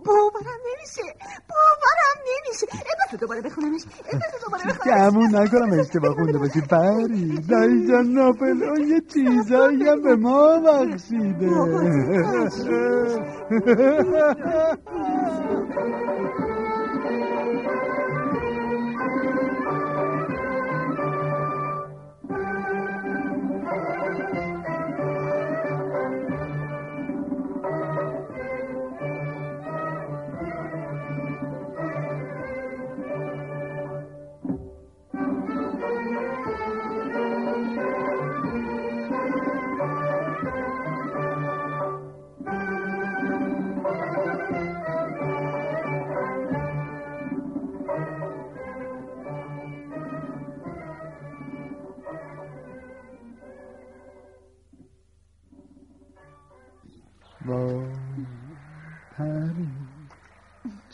باورم 0.05 0.61
نمیشه. 0.67 1.03
باورم 1.49 2.19
نمیشه. 2.27 2.67
بذار 2.67 3.21
دوباره 3.21 3.41
بخونمش 3.41 3.83
بذار 3.85 4.41
دوباره 4.45 4.65
بخونمش. 4.65 5.13
گمون 5.13 5.35
نکنم 5.37 5.81
اشتباه 5.81 6.15
خونده 6.15 6.39
باشی. 6.39 6.61
پری 6.61 7.39
دایی 7.39 7.89
جان 7.89 8.07
ناپل 8.07 8.63
اون 8.63 8.81
یه 8.89 9.01
چیزایی 9.01 9.89
هم 9.89 10.03
به 10.03 10.17
ما 10.17 10.59
بخشیده. 10.61 11.51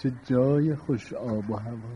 چه 0.03 0.13
جای 0.25 0.77
خوش 0.77 1.13
آب 1.13 1.51
و 1.51 1.57
هوا. 1.57 1.95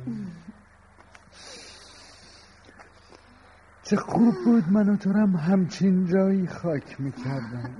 چه 3.82 3.96
خوب 3.96 4.34
بود 4.44 4.64
من 4.72 4.88
و 4.88 4.96
تو 4.96 5.12
هم 5.12 5.36
همچین 5.36 6.06
جایی 6.06 6.46
خاک 6.46 7.00
می‌کردم. 7.00 7.76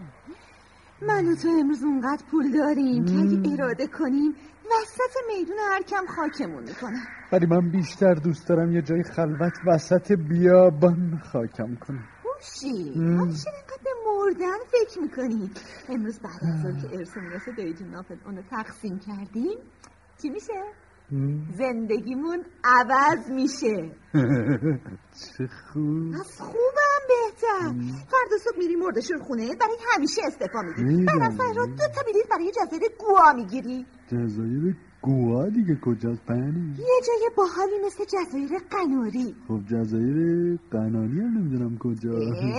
من 1.03 1.27
و 1.27 1.35
تو 1.35 1.49
امروز 1.61 1.83
اونقدر 1.83 2.25
پول 2.31 2.53
داریم 2.53 3.05
که 3.05 3.15
اگه 3.15 3.53
اراده 3.53 3.87
کنیم 3.87 4.33
وسط 4.65 5.17
میدون 5.29 5.57
هر 5.73 5.83
کم 5.83 6.07
خاکمون 6.07 6.63
می‌کنم 6.63 7.07
ولی 7.33 7.47
من 7.47 7.71
بیشتر 7.71 8.15
دوست 8.15 8.49
دارم 8.49 8.73
یه 8.73 8.83
جای 8.83 9.03
خلوت 9.03 9.53
وسط 9.67 10.13
بیابان 10.13 11.21
خاکم 11.33 11.75
کنم. 11.75 12.05
خوشی 12.23 12.95
چرا 12.95 13.53
اینقدر 13.55 13.83
به 13.85 13.91
مردن 14.07 14.59
فکر 14.73 15.01
می‌کنی. 15.01 15.51
امروز 15.89 16.21
بعد 16.21 16.41
از 16.45 16.83
که 16.83 16.97
ارث 16.97 17.17
میراث 17.17 17.49
دیجون 17.49 17.91
ناپل 17.91 18.17
اونو 18.25 18.43
تقسیم 18.43 18.99
کردیم 18.99 19.59
چی 20.25 20.31
میشه؟ 20.31 20.53
زندگیمون 21.59 22.45
عوض 22.65 23.31
میشه. 23.31 23.91
چه 25.21 25.47
خوب. 25.47 26.15
از 26.21 26.41
خوبم 26.41 27.01
بهتر. 27.09 27.69
فردا 28.11 28.37
صبح 28.45 28.59
میری 28.59 28.77
مردشور 28.77 29.19
خونه 29.19 29.49
برای 29.61 29.77
همیشه 29.95 30.21
استعفا 30.27 30.63
میدی. 30.63 31.05
بعد 31.05 31.23
از 31.23 31.57
را 31.57 31.67
دو 31.67 31.77
تا 31.77 32.03
بلیط 32.07 32.29
برای 32.31 32.51
جزایر 32.51 32.83
گوا 32.99 33.33
می‌گیری. 33.37 33.87
جزایر 34.09 34.77
گوا 35.03 35.49
دیگه 35.49 35.77
کجاست 35.85 36.27
پنی؟ 36.27 36.75
یه 36.79 37.01
جای 37.07 37.31
باحالی 37.37 37.79
مثل 37.87 38.05
جزایر 38.05 38.63
قناری. 38.71 39.37
خب 39.49 39.61
جزایر 39.67 40.59
قناری 40.71 41.21
هم 41.21 41.39
نمی‌دونم 41.39 41.79
کجا. 41.79 42.11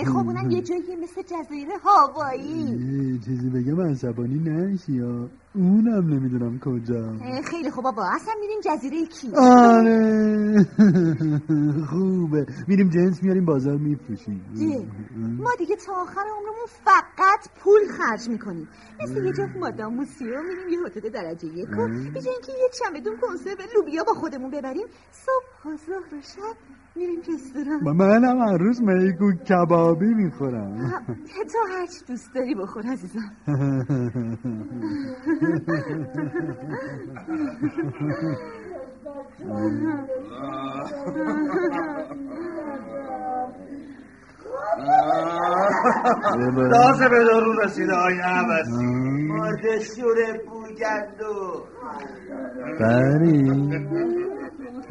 خب 0.05 0.17
اونم 0.17 0.51
یه 0.51 0.61
جایی 0.61 0.95
مثل 1.03 1.21
جزایر 1.21 1.67
هاوایی. 1.83 3.19
چیزی 3.25 3.49
بگم 3.49 3.81
عصبانی 3.81 4.39
نشی 4.39 4.93
یا؟ 4.93 5.29
اونم 5.55 6.07
نمی‌دونم 6.13 6.59
کجا. 6.59 7.13
خیلی 7.51 7.71
خوب 7.71 7.83
بابا. 7.83 8.03
اصلا 8.15 8.33
میریم 8.41 8.59
جزیره 8.65 9.05
کی 9.05 9.31
آره. 9.35 10.65
خوبه. 11.89 12.45
میریم 12.67 12.89
جنس 12.89 13.23
میاریم 13.23 13.45
بازار 13.45 13.77
میفروشیم. 13.77 14.41
ما 15.39 15.49
دیگه 15.57 15.75
تا 15.75 15.93
آخر 15.93 16.21
عمرمون 16.37 16.65
فقط 16.85 17.49
پول 17.59 17.81
خرج 17.97 18.29
می‌کنیم. 18.29 18.67
مثل 19.03 19.25
یه 19.25 19.31
جا 19.33 19.45
مادام 19.59 19.93
موسیو 19.95 20.41
میریم 20.43 20.69
یه 20.69 20.79
هتل 20.87 21.09
درجه 21.09 21.47
یک 21.47 21.67
به 22.13 22.21
جای 22.21 22.33
اینکه 22.33 22.51
یه 22.51 22.69
چمدون 22.79 23.17
کنسرو 23.21 23.55
لوبیا 23.75 24.03
با 24.03 24.13
خودمون 24.13 24.51
ببریم 24.51 24.87
صبح 25.11 25.73
و 25.73 25.77
ظهر 25.77 26.15
و 26.15 26.21
شب 26.21 26.57
میریم 26.95 27.19
رستوران 27.19 27.79
با 27.83 27.93
منم 27.93 28.37
هر 28.37 28.57
روز 28.57 28.81
میگو 28.81 29.31
کبابی 29.33 30.13
می‌خورم. 30.13 30.77
تو 31.51 31.57
هرچی 31.71 32.05
دوست 32.07 32.35
داری 32.35 32.55
بخور 32.55 32.83
عزیزم. 32.83 33.31
تازه 46.71 47.09
به 47.09 47.23
دارو 47.23 47.59
رسیده 47.63 47.93
های 47.95 48.19
عبسی 48.19 48.85
مرد 49.27 49.79
شور 49.79 50.15
بوگندو 50.49 51.65
بری 52.79 53.51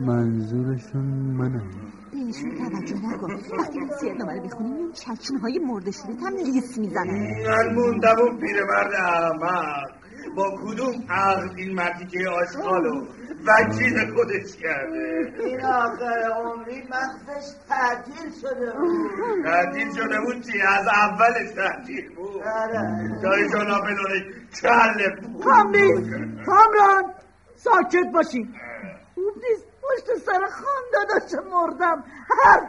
منظورشون 0.01 1.05
منم 1.39 1.71
بهشون 2.15 2.55
توجه 2.55 2.97
نکن 2.97 3.33
وقتی 3.59 3.79
این 3.79 3.91
سیرنامه 4.01 4.35
رو 4.35 4.43
بخونیم 4.43 4.75
این 4.77 4.93
چکمه 4.93 5.41
های 5.41 5.59
مرد 5.59 5.91
شورت 5.91 6.23
هم 6.23 6.37
ریس 6.37 6.79
می‌زنن 6.79 7.47
من 7.47 7.75
موندم 7.75 8.19
اون 8.19 8.39
پیرمرد 8.39 8.95
احمق. 8.95 9.91
با 10.37 10.59
کدوم 10.65 11.05
عقل 11.09 11.49
این 11.57 11.75
مردی 11.75 12.07
که 12.07 12.29
آشغالو 12.29 13.07
وکیل 13.47 14.15
خودش 14.15 14.57
کرده؟ 14.57 15.33
این 15.41 15.61
آخر 15.65 16.33
عمری 16.37 16.83
مغزش 16.83 17.47
تعطیل 17.69 18.31
شده 18.41 18.73
بود. 18.73 19.45
تعطیل 19.45 19.91
شده 19.95 20.21
بود 20.21 20.41
چی؟ 20.41 20.61
از 20.61 20.87
اولش 20.87 21.51
تعطیل 21.57 22.15
بود. 22.15 22.43
آره. 22.43 23.21
دایی 23.23 23.49
جانا 23.49 23.81
بلونه 23.81 24.25
کله 24.63 25.17
بود. 25.23 25.45
کامران 26.47 27.15
ساکت 27.57 28.07
نیست 28.15 28.49
پشت 29.89 30.19
سر 30.27 30.47
خان 30.47 30.85
داداش 30.93 31.45
مردم. 31.53 32.05
حرف 32.45 32.63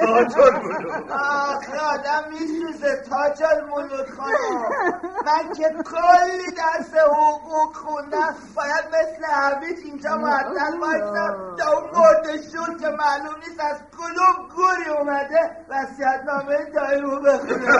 تاجر 0.00 0.58
بود 0.58 1.10
آخه 1.12 1.78
آدم 1.80 2.24
میسوزه. 2.30 3.02
تاج 3.10 3.42
الملوک 3.42 4.10
خانم. 4.10 4.64
من 5.26 5.52
که 5.52 5.68
کلی 5.68 6.50
درس 6.56 6.94
حقوق 6.94 7.76
خوندم. 7.76 8.34
باید 8.56 8.84
مثل 8.88 9.24
حمید 9.32 9.78
اینجا 9.84 10.16
معطل 10.16 10.78
باشم. 10.80 11.56
تا 11.58 11.72
اون 11.72 11.90
مردشون 11.94 12.76
که 12.78 12.88
معلوم 12.88 13.36
نیست 13.38 13.60
از 13.60 13.76
کدوم 13.98 14.48
گوری 14.56 14.90
اومده. 14.98 15.56
وسیعت 15.68 16.24
نامه 16.24 16.64
دایمو 16.74 17.20
بخونه. 17.20 17.76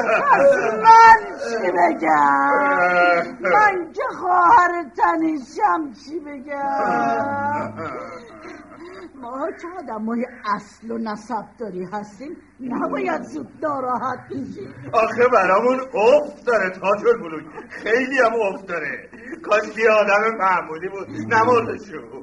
من 0.82 1.18
چی 1.48 1.70
بگم؟ 1.70 3.38
من 3.40 3.92
که 3.92 4.02
خواهر 4.20 4.84
تنیشم 4.96 5.92
چی 6.04 6.20
بگم؟ 6.20 7.74
ما 9.24 9.50
که 9.50 9.68
آدم 9.78 10.04
های 10.04 10.26
اصل 10.44 10.90
و 10.90 10.98
نسب 10.98 11.44
داری 11.58 11.84
هستیم؟ 11.92 12.36
نباید 12.60 13.22
زود 13.22 13.48
ناراحت 13.62 14.18
بشیم 14.30 14.74
آخه 14.92 15.28
برامون 15.32 15.80
افت 15.80 16.44
داره 16.46 16.70
تاجر 16.70 17.16
بلوک. 17.18 17.44
خیلی 17.68 18.18
هم 18.18 18.34
افت 18.34 18.66
داره. 18.66 19.08
کاش 19.42 19.78
یه 19.78 19.90
آدم 19.90 20.36
معمولی 20.38 20.88
بود. 20.88 21.08
نمرده 21.10 21.78
شو 21.78 22.22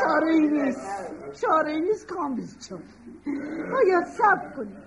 چاره 0.00 0.38
نیست. 0.38 1.10
چاره 1.40 1.78
نیست 1.80 2.06
کامبیز 2.08 2.68
چون. 2.68 2.82
باید 3.72 4.04
سب 4.04 4.56
کنیم. 4.56 4.82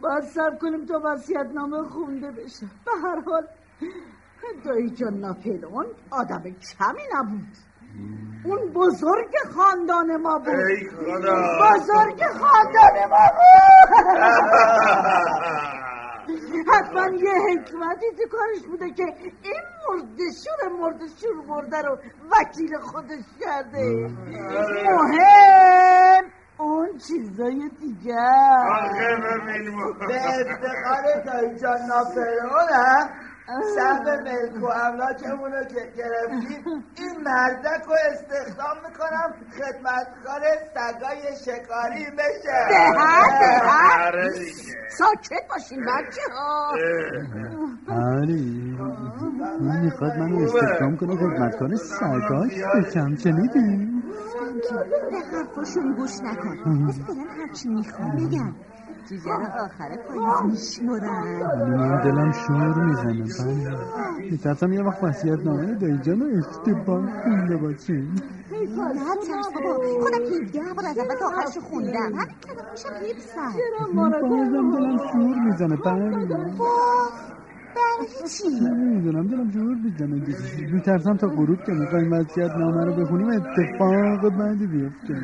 باید 0.00 0.24
سب 0.24 0.58
کنیم 0.60 0.86
تا 0.86 1.00
وسیعت 1.04 1.46
نامه 1.46 1.88
خونده 1.88 2.30
بشه. 2.30 2.66
به 2.84 2.90
هر 3.02 3.20
حال 3.20 3.46
دایی 4.64 4.90
جان 4.90 5.14
ناپلئون 5.14 5.86
آدم 6.10 6.42
کمی 6.42 7.02
نبود. 7.14 7.56
اون 8.44 8.72
بزرگ 8.72 9.34
خاندان 9.56 10.16
ما 10.16 10.38
بود. 10.38 10.48
ای 10.48 10.88
خدا. 10.90 11.36
بزرگ 11.62 12.22
خاندان 12.26 13.08
ما 13.10 13.26
بود. 13.34 13.58
حتما 16.72 17.06
یه 17.16 17.30
حکمتی 17.48 18.06
تو 18.16 18.24
کارش 18.30 18.62
بوده 18.70 18.90
که 18.90 19.02
این 19.42 19.62
مردشور 19.88 20.68
مردشور 20.80 21.34
مرده 21.48 21.82
رو 21.82 21.98
وکیل 22.32 22.78
خودش 22.78 23.24
کرده. 23.40 24.08
مهم 24.84 26.24
اون 26.58 26.98
چیزای 26.98 27.70
دیگه 27.80 28.20
آخه 28.70 29.16
ببین. 29.16 29.76
به 30.08 30.20
افتخار 30.24 31.04
دایی 31.26 31.58
جان 31.58 31.78
شب 33.48 34.08
ملک 34.08 34.62
و 34.62 34.66
املاکمون 34.66 35.52
رو 35.52 35.64
که 35.64 35.92
گرفتیم 35.96 36.84
این 36.98 37.22
مردک 37.24 37.82
رو 37.86 37.94
استخدام 38.10 38.76
می‌کنم 38.88 39.34
خدمتکار 39.58 40.42
سگای 40.74 41.36
شکاری 41.44 42.06
بشه. 42.18 42.58
آره. 44.06 44.30
ساکت 44.90 45.44
باشین 45.50 45.80
بچه 45.80 46.20
ها. 46.34 46.74
این 49.58 49.84
می‌خواد 49.84 50.12
منو 50.18 50.44
استخدام 50.44 50.96
کنه 50.96 51.16
خدمتکار 51.16 51.74
سگاش 51.76 52.52
بشم 52.74 53.16
شنیدی؟ 53.16 54.02
به 55.10 55.18
حرفاشون 55.32 55.94
گوش 55.96 56.20
نکن. 56.22 56.86
بس 56.88 56.98
برن 56.98 57.28
هرچی 57.40 57.68
می‌خوام. 57.68 58.16
بگن 58.16 58.54
جیجه 59.08 59.30
آخر 59.30 59.96
پاییز 60.08 60.52
میشمرن. 60.52 61.42
ولی 61.60 61.76
من 61.76 62.00
دلم 62.04 62.32
شور 62.32 62.84
می‌زنه 62.84 63.78
میترسم 64.30 64.72
یه 64.72 64.82
وقت 64.82 65.04
وسیعت 65.04 65.38
نامه 65.44 65.74
دایی 65.74 65.98
جان 65.98 66.20
رو 66.20 66.26
اشتباه 66.38 67.22
خونده 67.22 67.56
باشیم 67.56 68.14
نه 68.94 69.14
ترس 69.26 69.52
بابا. 69.54 69.74
خودم 70.00 70.22
17 70.42 70.60
بار 70.76 70.86
از 70.86 70.98
اول 70.98 71.14
تا 71.20 71.26
آخرش 71.26 71.58
خوندم. 71.58 72.12
همین 72.14 72.36
کلمه‌شم 72.46 72.94
حیف 73.04 73.20
سر 73.20 73.52
بازم 74.22 74.70
دلم 74.76 74.98
شور 75.12 75.36
می‌زنه 75.44 75.76
بله 75.76 76.10
برای 77.76 78.28
چی؟ 78.28 78.48
نمی‌دونم 78.60 79.26
دلم 79.26 79.50
شور 79.52 79.74
می‌زنه. 79.84 80.16
میترسم 80.72 81.16
تا 81.16 81.26
غروب 81.26 81.58
که 81.66 81.72
می‌خوایم 81.72 82.12
وسیعت 82.12 82.50
نامه 82.50 82.84
رو 82.84 82.92
بخونیم 83.04 83.28
اتفاق 83.28 84.38
بدی 84.38 84.66
بیفته. 84.66 85.14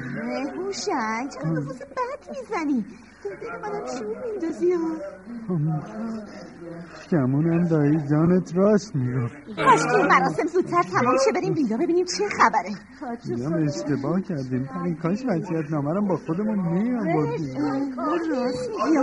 هوشنگ 0.57 1.31
چرا 1.31 1.51
بد 1.51 2.23
می‌زنی؟ 2.31 2.87
منم 3.63 3.85
میندازی 4.25 4.75
کمونم 7.11 7.65
دایی 7.69 8.01
جانت 8.11 8.57
راست 8.57 8.97
می‌گفت. 8.97 9.35
کاش 9.57 9.83
که 9.87 9.95
این 9.97 10.07
مراسم 10.07 10.47
زودتر 10.47 10.83
تمام 10.83 11.17
شه 11.25 11.33
بریم 11.35 11.55
بیلا 11.55 11.77
ببینیم 11.77 12.05
چه 12.05 12.25
خبره. 12.29 12.71
میگم 13.29 13.55
اشتباه 13.67 14.21
کردیم. 14.21 14.65
پری 14.75 14.95
کاش 14.95 15.19
وسیعت 15.29 15.71
نامه 15.71 15.95
رو 15.95 16.07
با 16.09 16.17
خودمون 16.27 16.59
میآوردیم 16.59 17.57
راست 18.31 18.71
میگی. 18.71 18.99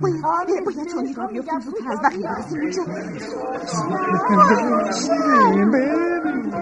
باید 0.00 0.64
باید 0.64 0.88
چون 0.88 1.14
را 1.16 1.26
بیفتیم 1.26 1.60
زودتر 1.60 1.92
از 1.92 1.98
وقتی 2.04 2.22
برسیم 2.22 2.60
اونجا 2.60 2.82
بریم. 5.52 5.70
بریم 5.70 6.52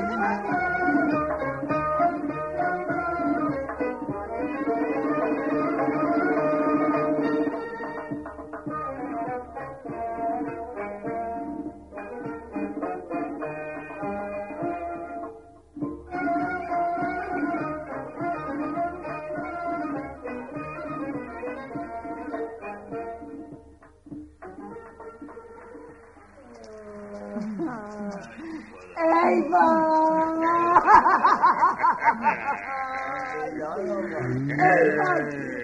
ای 29.01 29.45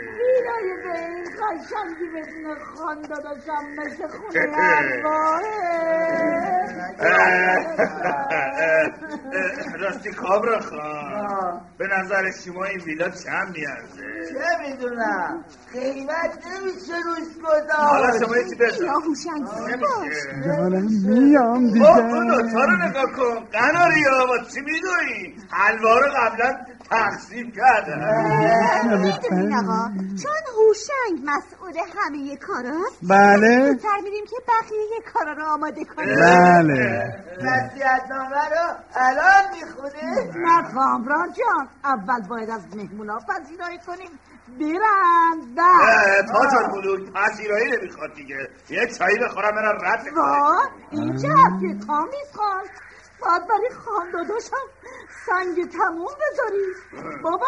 ویرای 0.27 0.83
به 0.85 1.01
این 1.01 1.25
قشنگی 1.25 2.07
بدون 2.15 2.57
خان 2.75 3.03
داداشم 3.03 3.65
مثل 3.79 4.09
خونه 4.09 4.47
راستی 9.81 10.11
کابرا 10.11 10.61
خان 10.61 11.61
به 11.79 11.87
نظر 11.87 12.31
شما 12.45 12.65
این 12.65 12.81
ویلا 12.81 13.09
چند 13.09 13.57
میارزه؟ 13.57 14.03
چه 14.33 14.69
می‌دونم 14.71 15.45
قیمت 15.73 16.39
نمیشه 16.47 16.93
روش 17.07 17.45
حالا 17.77 18.09
گذاشت 18.09 18.25
شما 18.25 18.37
یه 18.37 18.45
چی 18.49 18.55
بزن 18.55 18.85
یا 18.85 18.93
هوشنگ. 18.93 19.47
باش 19.81 20.01
نمیشه 20.03 20.45
جانم 20.47 20.87
میام 21.07 21.71
خب 21.71 22.05
اون 22.05 22.27
دیگه 22.27 22.43
دوتا 22.43 22.65
رو 22.65 22.77
نگاه 22.77 23.13
کن. 23.17 23.45
قناری 23.53 24.05
ها 24.05 24.27
با 24.27 24.39
چی 24.39 24.61
می‌دونی؟ 24.61 25.37
حلوا 25.51 25.99
رو 25.99 26.07
قبلا 26.17 26.57
تقسیم 26.91 27.53
کردن 27.53 27.99
می‌دونین 28.99 29.55
آقا 29.55 29.89
چون 29.97 30.43
هوشنگ 30.57 31.25
مسئول 31.25 31.75
همه 31.97 32.37
کاراست 32.37 32.99
بله. 33.03 33.67
زودتر 33.67 34.01
میریم 34.03 34.25
که 34.25 34.37
بقیه 34.49 35.13
کارا 35.13 35.33
رو 35.33 35.45
آماده 35.45 35.85
کنیم. 35.85 36.17
بله. 36.17 37.15
وسیعت 37.39 38.11
نامه 38.11 38.49
رو 38.49 38.75
الان 38.95 39.45
می‌خونه 39.55 40.33
نه 40.37 40.73
کامران 40.75 41.33
جان 41.33 41.69
اول 41.85 42.29
باید 42.29 42.51
از 42.51 42.77
مهمونا 42.77 43.19
پذیرایی 43.19 43.79
کنیم. 43.87 44.11
برن 44.61 45.59
اه، 45.59 46.23
تاج 46.23 46.55
الملوک 46.65 47.13
پذیرایی 47.13 47.71
نمی‌خواد 47.71 48.15
دیگه. 48.15 48.49
یه 48.71 48.87
چایی 48.99 49.19
بخورم 49.19 49.51
برم 49.51 49.79
رد 49.83 50.07
وا 50.17 50.59
این 50.91 51.17
چه 51.17 51.29
حرفی 51.29 51.81
تامیز 51.87 52.29
خان 52.37 52.63
باید 53.21 53.43
برای 53.49 53.71
خانداداشم 53.85 54.67
سنگ 55.27 55.71
تموم 55.73 56.15
بذاری. 56.23 56.67
بابا 57.23 57.47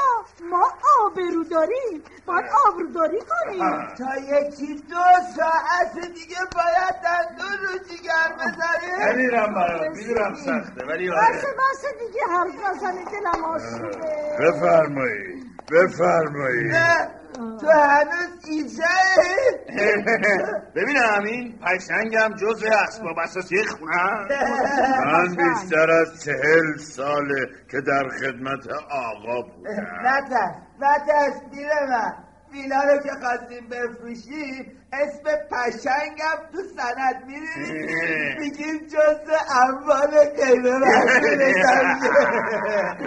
ما 0.51 0.73
آبرو 1.07 1.45
داریم. 1.45 2.03
باید 2.27 2.45
آبروداری 2.67 3.19
کنیم. 3.21 3.95
تا 3.99 4.17
یکی 4.17 4.75
دو 4.75 5.05
ساعت 5.37 5.93
دیگه 6.15 6.37
باید 6.55 6.95
دندون 7.05 7.59
رو 7.67 7.79
جیگر 7.89 8.29
بزنیم 8.39 9.09
نمیرم 9.09 9.55
برات 9.55 9.97
می‌دونم 9.97 10.35
سخته 10.35 10.85
ولی 10.87 11.11
آره. 11.11 11.21
بسه 11.39 11.47
بسه 11.47 11.89
دیگه 11.99 12.21
حرف 12.31 12.55
نزنی 12.77 13.05
دلم 13.05 13.45
آشوبه 13.45 14.37
بفرمایید 14.41 15.53
بفرمایید 15.71 16.73
تو 17.39 17.71
هنوز 17.71 18.45
اینجایی؟ 18.49 19.39
ببینم 20.77 21.25
این 21.25 21.59
پشنگم 21.59 22.35
جز 22.37 22.65
اسباب 22.65 23.19
اساسی 23.19 23.65
خونه 23.65 24.13
من 25.07 25.29
بیشتر 25.29 25.91
از 25.91 26.25
چهل 26.25 26.77
ساله 26.79 27.47
که 27.71 27.81
در 27.81 28.09
خدمت 28.09 28.69
آقا 28.91 29.43
بودم. 29.43 29.71
نترس 30.03 30.55
نترس 30.81 31.41
دیره 31.53 31.87
من. 31.91 32.13
ویلا 32.53 32.83
رو 32.83 32.99
که 33.03 33.11
خواستیم 33.21 33.69
بفروشیم 33.69 34.78
اسم 34.93 35.25
پشنگم 35.51 36.39
تو 36.53 36.59
سند 36.77 37.25
میریم 37.27 38.41
میگیم 38.41 38.87
جز 38.87 39.31
اموال 39.51 40.25
غیر 40.37 40.69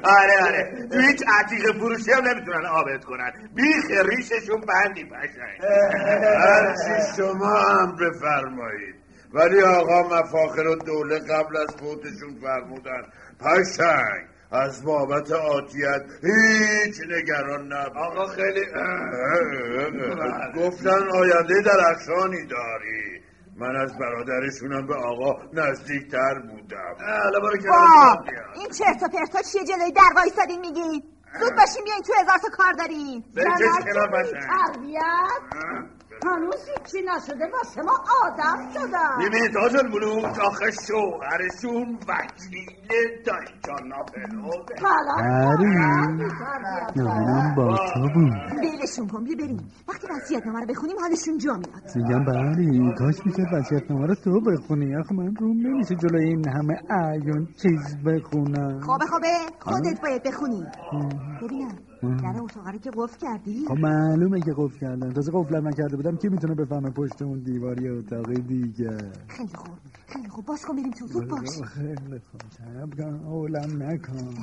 آره 0.03 0.43
آره. 0.43 0.87
تو 0.91 0.99
هیچ 0.99 1.23
عتیق 1.39 1.77
فروشی 1.77 2.11
هم 2.11 2.27
نمی‌تونن 2.27 2.65
آبت 2.65 3.05
کنن. 3.05 3.31
بیخ 3.55 3.85
ریششون 4.05 4.61
بندی 4.61 5.03
پشنگ. 5.05 5.71
هرچی 6.39 7.13
شما 7.17 7.55
هم 7.59 7.95
بفرمایید. 7.95 8.95
ولی 9.33 9.61
آقا 9.61 10.03
مفاخر 10.03 10.67
و 10.67 10.75
دوله 10.75 11.19
قبل 11.19 11.57
از 11.57 11.75
فوتشون 11.79 12.39
فرمودن. 12.41 13.03
پشنگ. 13.39 14.27
از 14.51 14.83
بابت 14.85 15.31
آتیت 15.31 16.01
هیچ 16.23 16.95
نگران 17.09 17.73
نباش 17.73 17.97
آقا 17.97 18.27
خیلی 18.27 18.61
گفتن 20.67 21.09
آینده 21.13 21.61
درخشانی 21.61 22.45
داری. 22.47 23.21
من 23.55 23.75
از 23.75 23.97
برادرشونم 23.97 24.87
به 24.87 24.95
آقا 24.95 25.35
نزدیکتر 25.53 26.39
بودم. 26.39 26.95
حالا 27.23 27.39
برو 27.39 27.57
با 27.57 27.57
کنار 27.57 28.17
این 28.55 28.69
چرت 28.69 29.03
و 29.03 29.07
پرتا 29.07 29.41
چیه 29.41 29.63
جلوی 29.63 29.91
در 29.91 30.01
وایسادین 30.15 30.59
میگین 30.61 31.03
زود 31.39 31.55
باشین 31.55 31.83
بیاین 31.83 32.01
تو 32.01 32.13
هزار 32.13 32.37
تا 32.37 32.49
کار 32.57 32.73
داریم 32.73 33.23
بریم 33.35 33.55
چش 33.57 33.93
کنار 33.93 34.07
پشنگ 34.07 34.41
تربیت 34.41 35.01
هنوز 36.25 36.55
هیچی 36.69 37.05
نشده؟ 37.15 37.45
واسه 37.53 37.81
ما 37.81 37.97
آدم 38.25 38.69
شدن 38.73 39.17
ببینید 39.27 39.53
تاج 39.53 39.75
الملوک 39.75 40.39
آخه 40.39 40.71
شوهرشون 40.87 41.99
وکیل 42.09 43.23
دایجان 43.25 43.87
ناپلوده 43.87 44.73
پری 44.81 45.65
نامم 46.95 47.55
با 47.55 47.77
تو 47.93 47.99
بود. 48.13 48.33
ولشون 48.57 49.07
کن 49.07 49.23
بیا 49.23 49.35
بریم. 49.37 49.71
وقتی 49.87 50.07
وصیت 50.09 50.45
نامه 50.45 50.59
رو 50.59 50.65
بخونیم 50.65 50.95
حالشون 50.99 51.37
جا 51.37 51.53
میاد. 51.53 51.95
میگم 51.95 52.25
بری 52.25 52.93
کاش 52.97 53.25
میشه 53.25 53.43
وسیعت 53.53 53.91
نامه 53.91 54.07
رو 54.07 54.15
تو 54.15 54.41
بخونی. 54.41 54.95
آخه 54.95 55.13
من 55.15 55.35
روم 55.35 55.57
نمیشه 55.67 55.95
جلوی 55.95 56.25
این 56.25 56.47
همه 56.49 56.73
عیون 56.89 57.47
چیز 57.61 57.97
بخونم. 58.05 58.79
خوبه 58.81 59.05
خوبه. 59.05 59.27
خودت 59.59 60.01
باید 60.01 60.23
بخونی. 60.23 60.65
ببینم. 61.41 61.90
در 62.01 62.41
اتاق 62.41 62.67
رو 62.67 62.77
که 62.77 62.91
قفل 62.97 63.17
کردی؟ 63.17 63.65
خب 63.67 63.77
معلومه 63.77 64.39
که 64.41 64.53
قفل 64.57 64.77
کردن. 64.79 65.13
تازه 65.13 65.31
قفل 65.31 65.67
نکرده 65.67 65.95
بودم. 65.95 66.17
کی 66.17 66.29
می‌تونه 66.29 66.55
بفهمه 66.55 66.89
پشت 66.89 67.21
اون 67.21 67.39
دیواری 67.39 67.89
اتاق 67.89 68.33
دیگه؟ 68.33 68.97
خیلی 69.27 69.53
خوب 69.55 69.77
خیلی 70.07 70.29
خوب. 70.29 70.45
باز 70.45 70.65
کن 70.65 70.75
بریم 70.75 70.91
تو 70.91 71.07
زود 71.07 71.27
باش. 71.29 71.61
خیلی 71.65 72.19
خوب. 72.19 72.41
شب 72.57 72.97
کن 72.97 73.25
اولم 73.25 73.83
نکن. 73.83 74.35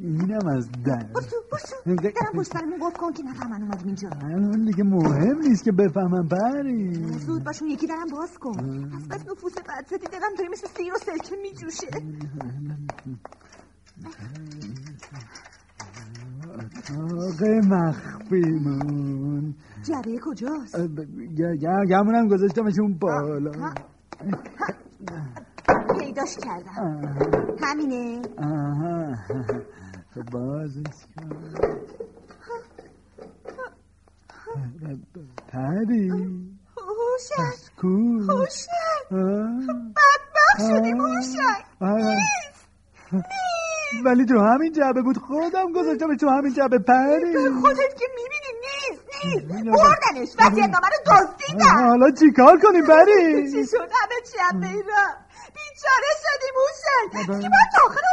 اینم 0.00 0.46
از 0.48 0.68
در. 0.84 1.06
باشو 1.14 1.36
باشو. 1.52 1.76
درم 2.02 2.32
پشت 2.34 2.52
سرمون 2.52 2.78
قفل 2.78 2.98
کن 2.98 3.12
که 3.12 3.22
نفهمن 3.22 3.62
اومدیم 3.62 3.86
اینجا. 3.86 4.08
الان 4.08 4.64
دیگه 4.64 4.84
مهم 4.84 5.38
نیست 5.38 5.64
که 5.64 5.72
بفهمم 5.72 6.28
پری. 6.28 6.94
زود 7.18 7.44
باش 7.44 7.62
اون 7.62 7.70
یکی 7.70 7.86
درم 7.86 8.08
باز 8.12 8.38
کن. 8.38 8.58
از 8.94 9.08
بس 9.08 9.28
نفوس 9.30 9.54
بد 9.54 9.86
زدی 9.86 10.06
دلم 10.12 10.34
داره 10.38 10.48
مثل 10.52 10.66
سیر 10.76 10.92
و 10.92 10.98
سرکه 10.98 11.36
میجوشه. 11.42 11.86
اتاق 16.54 17.42
مخفیمون. 17.72 19.54
جبه 19.82 20.18
کجاست؟ 20.24 20.76
گمونم 21.90 22.28
گذاشتمشون 22.28 22.98
بالا. 22.98 23.52
ها. 23.52 23.74
پیداش 25.98 26.36
کردم. 26.36 27.02
همینه؟ 27.62 28.22
خب 30.14 30.24
بازش 30.32 31.06
کن 31.16 31.28
پری. 35.48 36.10
هوشنگ 36.76 37.60
کو. 37.76 37.88
هوشنگ 38.32 39.06
بدبخت 39.96 40.60
شدیم 40.60 41.00
هوشنگ 41.00 41.64
ولی 44.06 44.24
تو 44.24 44.38
همین 44.38 44.72
جعبه 44.72 45.02
بود. 45.02 45.18
خودم 45.18 45.72
گذاشتم 45.72 46.16
تو 46.16 46.28
همین 46.28 46.52
جعبه. 46.54 46.78
پری. 46.78 47.34
خودت 47.60 47.92
که 47.98 48.06
می‌بینی 48.16 48.52
نیست 48.66 49.02
نیست. 49.24 49.46
بردنش. 49.64 50.28
وسیعت 50.38 50.70
نامه 50.74 50.88
رو 50.94 50.98
دزدیدن. 51.06 51.88
حالا 51.88 52.10
چیکار 52.10 52.58
کنیم 52.58 52.86
پری؟ 52.86 53.52
چی 53.52 53.66
شد؟ 53.66 53.76
همه 53.76 54.18
چی 54.32 54.38
هم 54.38 54.60
بیرم 54.60 55.14
بیچاره 55.56 56.12
شدیم 56.24 56.54
هوشنگ 56.62 57.36
دیگه 57.36 57.48
باید 57.48 57.70
داخل 57.78 58.06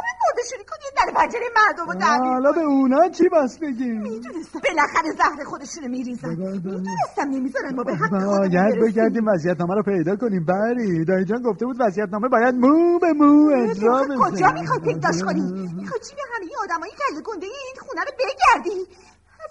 در 1.05 1.11
پنجره 1.13 1.41
مردم 1.67 1.91
رو 1.91 1.99
تعمیر 1.99 2.31
حالا 2.31 2.51
به 2.51 2.61
اونا 2.61 3.09
چی 3.09 3.29
بس 3.29 3.57
بگیم؟ 3.57 4.01
می‌دونستم. 4.01 4.59
بالاخره 4.63 5.11
زهر 5.17 5.43
خودشونو 5.43 5.87
میریزن. 5.87 6.29
می‌دونستم 6.29 7.29
نمی‌ذارن 7.29 7.75
ما 7.75 7.83
به 7.83 7.95
حق 7.95 8.09
باید. 8.09 8.79
بگردیم 8.81 9.27
وضعیتنامه 9.27 9.75
رو 9.75 9.83
پیدا 9.83 10.15
کنیم. 10.15 10.45
بری. 10.45 11.05
دایی 11.05 11.25
جان 11.25 11.41
گفته 11.41 11.65
بود 11.65 11.75
وضعیتنامه 11.79 12.27
باید 12.27 12.55
مو 12.55 12.99
به 12.99 13.13
مو 13.13 13.51
اجرا 13.55 14.03
بشه 14.03 14.17
کجا 14.17 14.51
می‌خوای 14.51 14.79
پیداش 14.79 15.23
کنی؟ 15.23 15.41
می‌خوای 15.51 15.99
چی 16.09 16.15
به 16.15 16.21
همه 16.35 16.45
این 16.45 16.55
آدمایی 16.63 16.91
گله 16.91 17.21
گنده 17.21 17.45
این 17.45 17.75
خونه 17.79 18.01
رو 18.01 18.11
بگردی؟ 18.19 18.87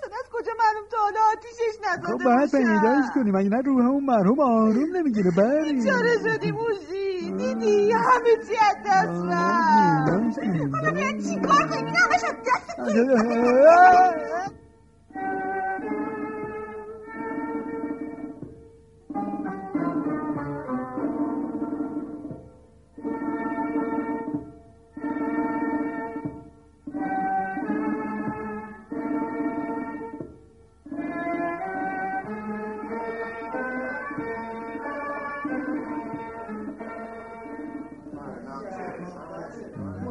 اصلا 0.04 0.16
از 0.24 0.30
کجا 0.32 0.52
معلوم 0.58 0.88
تا 0.90 0.96
حالا 0.98 1.20
آتیشش 1.32 1.78
نزده 1.88 2.06
خب 2.06 2.24
باید 2.24 2.50
پیداش 2.50 3.04
کنیم 3.14 3.34
اگه 3.34 3.48
نه 3.48 3.60
روح 3.60 3.86
اون 3.86 4.04
مرحوم 4.04 4.40
آروم 4.40 4.96
نمی‌گیره؟ 4.96 5.30
بری 5.30 5.72
بیچاره 5.72 6.18
شدی 6.18 6.50
موشی 6.52 7.32
دیدی؟ 7.32 7.92
همه 7.92 8.36
چی 8.48 8.56
از 8.70 8.76
دست 8.86 9.24
رفت. 9.24 10.38
حالا 10.74 10.90
باید 10.92 11.24
چی 11.28 11.40
کار 11.40 11.68
کنیم 11.68 11.86
این 11.86 11.96
همش 11.96 12.24
از 12.24 12.34
دست 12.46 12.80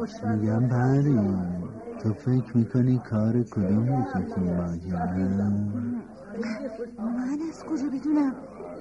میگم 0.02 0.68
پری 0.68 1.18
تو 2.02 2.12
فکر 2.12 2.56
می‌کنی 2.56 3.00
کار 3.10 3.42
کدوم 3.42 3.84
یکیتون 3.84 4.44
من 6.98 7.38
از 7.50 7.64
کجا 7.64 7.88
بدونم؟ 7.88 8.34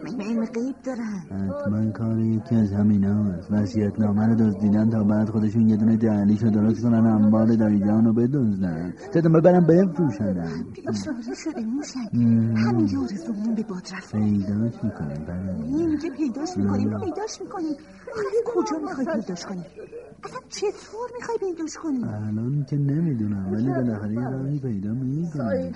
من 0.03 0.21
علم 0.21 0.45
غیب 0.45 0.75
دارم. 0.83 1.49
حتما 1.49 1.91
کار 1.91 2.19
یکی 2.19 2.55
از 2.55 2.71
همین 2.71 3.03
هاست. 3.03 3.51
وسیعت 3.51 3.99
نامه 3.99 4.27
رو 4.27 4.35
دزدیدن 4.35 4.89
تا 4.89 5.03
بعد 5.03 5.29
خودشون 5.29 5.69
یه 5.69 5.77
دونه 5.77 5.97
دهلیشو 5.97 6.49
درست 6.49 6.81
کنن 6.81 7.05
اموال 7.07 7.55
دایجان 7.55 8.05
رو 8.05 8.13
بدزدن. 8.13 8.93
تدام 9.13 9.33
ببرم 9.33 9.65
بفروشنم؟ 9.67 10.65
بیچاره 10.73 11.35
شده 11.43 11.61
موشک 11.65 12.13
همین 12.55 12.97
آرزومون 12.97 13.55
به 13.55 13.63
باد 13.63 13.83
رفت. 13.93 14.11
پیداش 14.15 14.83
می‌کنیم 14.83 15.25
پری 15.27 15.85
میگه 15.85 16.09
پیداش 16.09 16.57
می‌کنیم 16.57 16.99
پیداش 16.99 17.41
می‌کنیم. 17.41 17.75
کجا 18.45 18.77
می‌خوای 18.77 19.05
پیداش 19.05 19.45
کنی؟ 19.45 19.65
اصلا 20.23 20.39
چطور 20.49 21.09
می‌خوای 21.15 21.37
پیداش 21.37 21.77
کنی؟ 21.77 22.03
الان 22.03 22.65
که 22.69 22.75
نمی‌دونم 22.75 23.53
ولی 23.53 23.69
بالاخره 23.69 24.13
یه 24.13 24.29
راهی 24.29 24.59
پیدا 24.59 24.93
می‌کنم. 24.93 25.71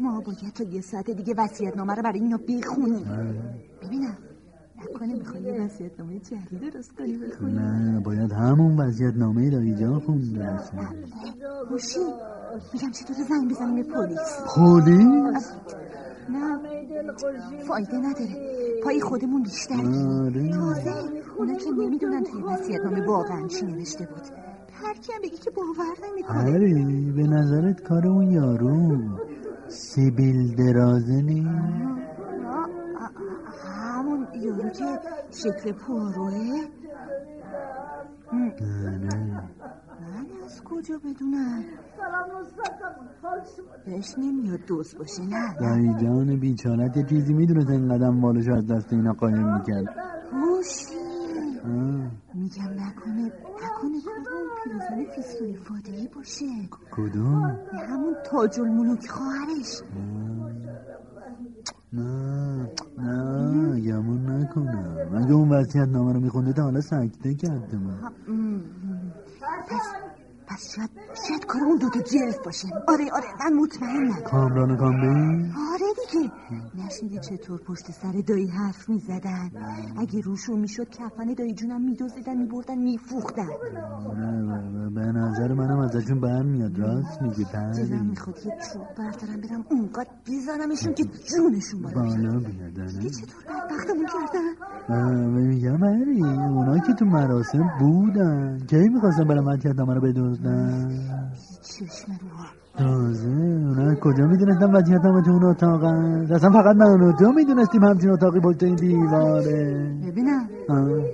ما 0.00 0.20
باید 0.20 0.52
تا 0.54 0.64
یه 0.64 0.80
ساعت 0.80 1.10
دیگه 1.10 1.34
وصیت 1.38 1.76
نامه 1.76 1.94
رو 1.94 2.02
برای 2.02 2.20
اینا 2.20 2.36
بخونیم. 2.36 3.04
ببینم 3.82 4.18
نکنه 4.78 5.14
می‌خوای 5.14 5.42
یه 5.42 5.62
وصیت 5.62 6.00
نامه 6.00 6.18
جدید 6.18 6.72
درست 6.72 6.92
کنی 6.92 7.18
بخونی؟ 7.18 7.52
نه 7.52 8.00
باید 8.00 8.32
همون 8.32 8.76
وضعیت 8.80 9.14
نامه 9.14 9.50
دایجان 9.50 10.00
خونده 10.00 10.38
باشه 10.38 10.88
گوشی 11.70 11.98
میگم 12.72 12.90
چطور 12.90 13.16
زنگ 13.28 13.50
بزنیم 13.50 13.74
به 13.74 13.82
پلیس؟ 13.82 14.40
پلیس؟ 14.56 15.52
نه. 16.28 16.58
فایده 17.68 17.96
نداره. 17.96 18.36
پای 18.84 19.00
خودمون 19.00 19.42
بیشتر. 19.42 19.74
آره. 19.74 20.50
تازه. 20.50 20.92
اونا 21.38 21.54
که 21.54 21.70
نمی‌دونن 21.70 22.24
توی 22.24 22.42
وسیعت 22.42 22.80
نامه 22.80 23.06
واقعا 23.06 23.46
چی 23.48 23.66
نوشته 23.66 24.06
بود. 24.06 24.22
هرکی 24.72 25.12
هم 25.12 25.20
بگی 25.22 25.36
که 25.36 25.50
باور 25.50 26.10
نمی‌کنه. 26.10 26.38
هری 26.38 27.12
به 27.12 27.22
نظرت 27.22 27.82
کار 27.82 28.06
اون 28.06 28.30
یارو. 28.30 28.98
سیبیل 29.68 30.54
درازه 30.56 31.22
نی. 31.22 31.46
همون 33.64 34.26
یارو 34.34 34.68
که 34.68 34.84
شکل 35.30 35.72
پاروه 35.72 36.34
آره. 38.32 39.59
من 40.20 40.44
از 40.44 40.64
کجا 40.64 40.98
بدونم؟ 40.98 41.64
بهش 43.86 44.14
نمیاد 44.18 44.60
دوست 44.66 44.98
باشه 44.98 45.22
نه. 45.22 45.54
دایی 45.60 45.94
جان 45.94 46.40
بیچارت 46.40 46.96
یه 46.96 47.04
چیزی 47.04 47.34
می‌دونست 47.34 47.70
اینقدر 47.70 48.10
مالشو 48.10 48.52
از 48.52 48.66
دست 48.66 48.92
اینا 48.92 49.12
قایم 49.12 49.54
می‌کرد. 49.54 49.84
هوشی. 50.32 50.94
آه. 51.64 52.10
میگم 52.34 52.70
نکنه 52.70 53.24
نکنه 53.24 53.98
اون 54.06 54.48
پیرزن 54.64 55.04
فیسوی 55.14 55.56
فادهی 55.56 56.08
باشه. 56.14 56.46
کدوم؟ 56.90 57.58
همون 57.88 58.14
تاج 58.30 58.60
الملوک 58.60 59.08
خواهرش. 59.08 59.82
نه 61.92 62.68
نه 62.98 63.80
گمون 63.80 64.26
نکنم. 64.30 64.96
اگه 65.16 65.32
اون 65.32 65.48
وصیت 65.48 65.88
نامه 65.88 66.12
رو 66.12 66.20
میخونده 66.20 66.52
تا 66.52 66.62
حالا 66.62 66.80
سکته 66.80 67.34
کرده 67.34 67.76
من. 67.78 68.12
پس 69.40 70.19
پس 70.50 70.74
شاید 70.76 70.90
شاید 71.28 71.46
کار 71.46 71.62
اون 71.62 71.78
دوتا 71.78 72.00
جلف 72.00 72.38
باشه. 72.44 72.68
آره 72.88 73.04
آره 73.12 73.26
من 73.40 73.56
مطمئنم. 73.56 74.22
کامران 74.24 74.76
کامبی 74.76 75.52
آره 75.72 75.86
دیگه. 76.00 76.32
نشنیدی 76.84 77.18
چطور 77.18 77.60
پشت 77.60 77.90
سر 77.90 78.12
دایی 78.26 78.46
حرف 78.46 78.88
می‌زدن؟ 78.88 79.50
اگه 79.98 80.20
روشون 80.20 80.60
می‌شد 80.60 80.88
کفن 80.90 81.34
دایی 81.38 81.54
جونم 81.54 81.80
میدوزیدن 81.84 82.36
میبردن 82.36 82.78
میفروختن. 82.78 83.48
نه 84.16 84.90
به 84.94 85.00
نظر 85.00 85.52
منم 85.52 85.78
ازشون 85.78 86.20
برمیاد 86.20 86.78
راست 86.78 87.22
میگه 87.22 87.52
دلم 87.52 87.72
پری 87.72 88.00
می‌خواد 88.00 88.36
یه 88.46 88.52
چوب 88.72 88.86
بردارم 88.98 89.40
برم 89.40 89.64
اونقدر 89.70 90.10
بزنمشون 90.26 90.94
که 90.94 91.04
جونشون 91.04 91.82
بالا 91.82 92.02
بیاد. 92.02 92.16
بالا 92.16 92.38
بیادنه 92.38 92.92
دیدی 92.92 93.10
چطور 93.10 93.42
بدبختمون 93.48 94.06
کردن؟ 94.06 94.54
میگم 95.30 95.84
هری 95.84 96.22
اونا 96.24 96.78
که 96.78 96.92
تو 96.92 97.04
مراسم 97.04 97.70
بودن. 97.80 98.58
کی 98.66 98.88
می‌خواستن 98.88 99.24
برای 99.24 99.44
وصیت 99.44 99.76
نامه 99.76 99.94
رو 99.94 100.00
بدوزدن 100.00 100.39
رو 100.44 101.20
تازه 102.78 103.28
اونا 103.28 103.94
کجا 103.94 104.26
می‌دونستن 104.26 104.72
وصیت 104.72 105.04
نامه 105.04 105.22
تو 105.22 105.30
اون 105.30 105.44
اتاق 105.44 105.84
هست 105.84 106.32
اصلا 106.32 106.50
فقط 106.50 106.76
من 106.76 107.00
و 107.00 107.12
تو 107.12 107.32
می‌دونستیم 107.32 107.84
همچین 107.84 108.10
اتاقی 108.10 108.40
پشت 108.40 108.62
این 108.62 108.74
دیواره. 108.74 109.94
ببینم. 110.06 110.48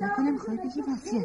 نکنه 0.03 0.31
می‌خوای 0.31 0.57
بگی 0.57 0.81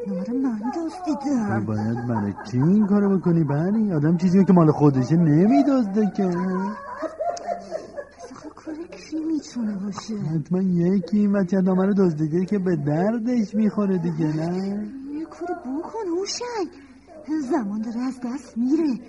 نامه 0.07 0.23
رو 0.23 0.37
من 0.37 0.59
دزدیدم 0.75 1.65
باید 1.65 2.07
برای 2.07 2.33
چی 2.51 2.57
این 2.57 2.87
کارو 2.87 3.17
بکنی 3.17 3.43
بری 3.43 3.93
آدم 3.93 4.17
چیزی 4.17 4.45
که 4.45 4.53
مال 4.53 4.71
خودشه 4.71 5.15
نمیدزده 5.15 6.11
که. 6.15 6.29
کی 8.91 9.17
می‌تونه 9.19 9.75
باشه؟ 9.85 10.15
حتما 10.15 10.61
یکی 10.61 11.17
این 11.19 11.31
وصیت 11.31 11.63
نامه 11.63 11.85
رو 11.85 11.93
دزدیده 11.93 12.45
که 12.45 12.59
به 12.59 12.75
دردش 12.75 13.55
می‌خوره 13.55 13.97
دیگه 13.97 14.25
نه؟ 14.25 14.57
یه 15.19 15.25
کاری 15.25 15.53
بکن 15.53 16.07
هوشنگ. 16.17 16.67
زمان 17.39 17.81
داره 17.81 17.99
از 18.01 18.19
دست 18.23 18.57
میره. 18.57 18.99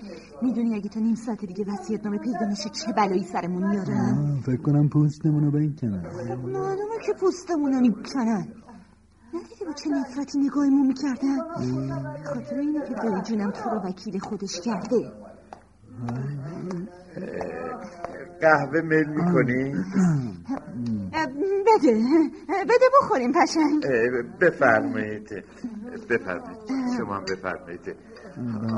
می‌دونی 0.43 0.75
اگه 0.75 0.89
تا 0.89 1.01
نیم 1.01 1.14
ساعت 1.14 1.45
دیگه 1.45 1.64
وسیعت 1.73 2.05
نامه 2.05 2.18
پیدا 2.18 2.47
نشه 2.47 2.68
چه 2.68 2.93
بلایی 2.93 3.25
سرمون 3.25 3.68
میارن 3.70 4.41
فکر 4.47 4.62
کنم 4.62 4.89
پوستمونو 4.89 5.51
بکنن 5.51 6.03
معلومه 6.43 6.99
که 7.07 7.12
پوستمونو 7.20 7.81
می‌کنن. 7.81 8.49
ندیدی 9.35 9.64
با 9.66 9.73
چه 9.73 9.91
نفرتی 9.91 10.39
نگاهمون 10.39 10.87
می‌کردن؟ 10.87 11.39
خاطر 12.25 12.59
اینه 12.59 12.81
که 12.89 12.95
دایی 12.95 13.23
جونم 13.23 13.51
تو 13.51 13.70
رو 13.70 13.81
وکیل 13.89 14.18
خودش 14.18 14.61
کرده. 14.61 15.12
قهوه 18.41 18.81
میل 18.81 19.09
می‌کنی؟ 19.09 19.75
بده. 21.66 22.03
بده 22.64 22.87
بخوریم 23.03 23.33
پشنگ 23.33 23.87
بفرمایید. 24.41 25.45
بفرمایید. 26.11 26.59
شما 26.99 27.14
هم 27.14 27.25
بفرمایید. 27.25 27.97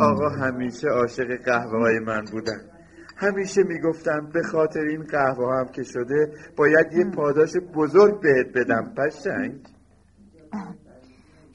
آقا 0.01 0.29
همیشه 0.29 0.89
عاشق 0.89 1.37
قهوه 1.45 1.79
های 1.79 1.99
من 1.99 2.25
بودن. 2.33 2.61
همیشه 3.17 3.63
می‌گفتم 3.63 4.31
به 4.33 4.43
خاطر 4.43 4.81
این 4.81 5.03
قهوه 5.03 5.55
هم 5.59 5.69
که 5.73 5.83
شده 5.83 6.33
باید 6.57 6.87
یه 6.93 7.05
پاداش 7.17 7.57
بزرگ 7.75 8.21
بهت 8.21 8.47
بدم 8.55 8.95
پشنگ 8.97 9.61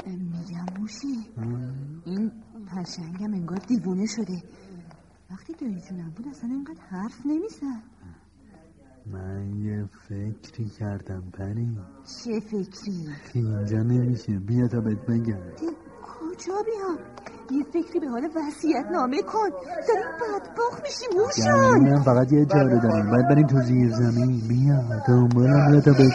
میگم 0.08 0.66
موشی 0.80 1.30
این 2.06 2.32
پشنگم 2.68 3.34
انگار 3.34 3.58
دیوونه 3.68 4.06
شده. 4.06 4.44
وقتی 5.32 5.54
دایی 5.54 5.82
جونم 5.90 6.14
بود 6.18 6.28
اصلا 6.28 6.50
انقدر 6.50 6.82
حرف 6.90 7.26
نمیزن 7.26 7.82
من 9.06 9.56
یه 9.56 9.86
فکری 10.08 10.70
کردم 10.70 11.24
پری. 11.34 11.78
چه 12.24 12.40
فکری؟ 12.40 13.08
اینجا 13.34 13.84
نمیشه. 13.84 14.40
بیا 14.40 14.68
تا 14.68 14.80
بهت 14.80 15.06
بگم. 15.06 15.42
کجا 16.04 16.54
بیام؟ 16.66 16.98
یه 17.52 17.64
فکری 17.64 18.00
به 18.00 18.08
حال 18.08 18.24
وسیعت 18.36 18.86
نامه 18.92 19.22
کن. 19.22 19.50
داریم 19.88 20.12
بدبخ 20.22 20.82
میشیم 20.84 21.20
هوشان 21.20 21.80
زمینم 21.80 22.04
فقط 22.04 22.32
یه 22.34 22.46
جاره 22.46 22.80
داریم. 22.80 23.10
باید 23.10 23.28
بریم 23.28 23.48
تو 23.48 23.62
زیر 23.62 23.92
زمین. 23.92 24.42
بیا 24.48 24.76
دنبالم 25.08 25.72
بیا 25.72 25.82
تا 25.82 25.92
بهت 25.92 26.14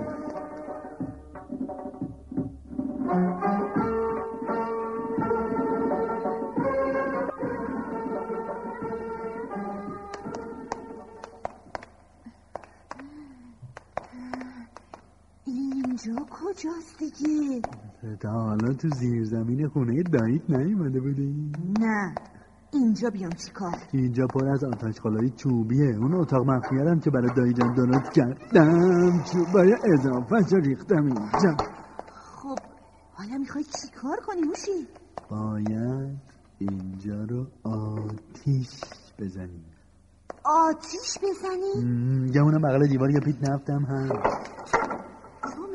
تا 18.21 18.29
حالا 18.29 18.73
تو 18.73 18.89
زیر 18.89 19.23
زمین 19.23 19.67
خونه 19.67 20.03
داییت 20.03 20.49
نیومده 20.49 20.99
بودی؟ 20.99 21.51
نه. 21.79 22.15
اینجا 22.73 23.09
بیام 23.09 23.31
چیکار 23.31 23.75
اینجا 23.93 24.27
پر 24.27 24.47
از 24.47 24.63
آتش 24.63 24.99
خالای 24.99 25.29
چوبیه. 25.29 25.95
اون 25.97 26.13
اتاق 26.15 26.45
مخفیه 26.49 26.81
هم 26.81 26.99
که 26.99 27.09
برای 27.09 27.29
دایی 27.35 27.53
جان 27.53 27.73
درست 27.73 28.11
کردم. 28.11 29.23
چوبای 29.23 29.75
اضافه 29.93 30.57
ریختم 30.57 31.05
اینجا. 31.05 31.63
خب 32.13 32.59
حالا 33.13 33.37
می‌خوای 33.37 33.63
چیکار 33.63 34.17
کنی 34.27 34.41
موشی؟ 34.41 34.87
باید 35.29 36.17
اینجا 36.59 37.23
رو 37.23 37.47
آتیش 37.63 38.81
بزنیم. 39.19 39.65
آتیش 40.45 41.17
بزنی؟ 41.23 41.85
میگم 42.19 42.43
اونم 42.43 42.61
بغل 42.61 42.87
دیوار 42.87 43.11
یه 43.11 43.19
پیت 43.19 43.49
نفتم 43.49 43.85
هم 43.85 44.09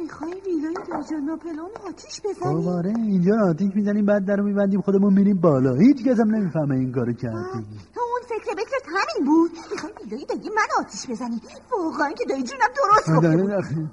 می‌خوای 0.07 0.41
ویلای 0.47 0.75
دایجان 0.89 1.23
ناپلون 1.31 1.71
آتیش 1.89 2.21
خب 2.21 2.29
بزنی 2.31 2.69
آره 2.79 2.93
اینجا 2.97 3.35
آتیش 3.51 3.71
می‌زنیم 3.75 4.07
بعد 4.07 4.25
در 4.29 4.37
رو 4.37 4.45
میبندیم 4.45 4.81
خودمون 4.81 5.13
میریم 5.15 5.39
بالا. 5.41 5.75
هیچ 5.75 5.99
کس 6.05 6.21
هم 6.21 6.35
نمی‌فهمه 6.35 6.75
این 6.75 6.93
کارو 6.93 7.13
کردیم 7.13 7.67
تو 7.95 8.01
اون 8.11 8.23
فکر 8.33 8.55
بکرت 8.61 8.76
همین 8.97 9.27
بود. 9.27 9.51
می‌خوای 9.73 9.93
ویلای 10.05 10.25
دایی 10.27 10.51
من 10.57 10.69
آتیش 10.81 11.11
بزنی. 11.11 11.41
واقعا 11.73 12.11
که 12.13 12.25
دایی 12.29 12.43
جونم 12.43 12.73
درست 12.77 13.17
گفته 13.17 13.29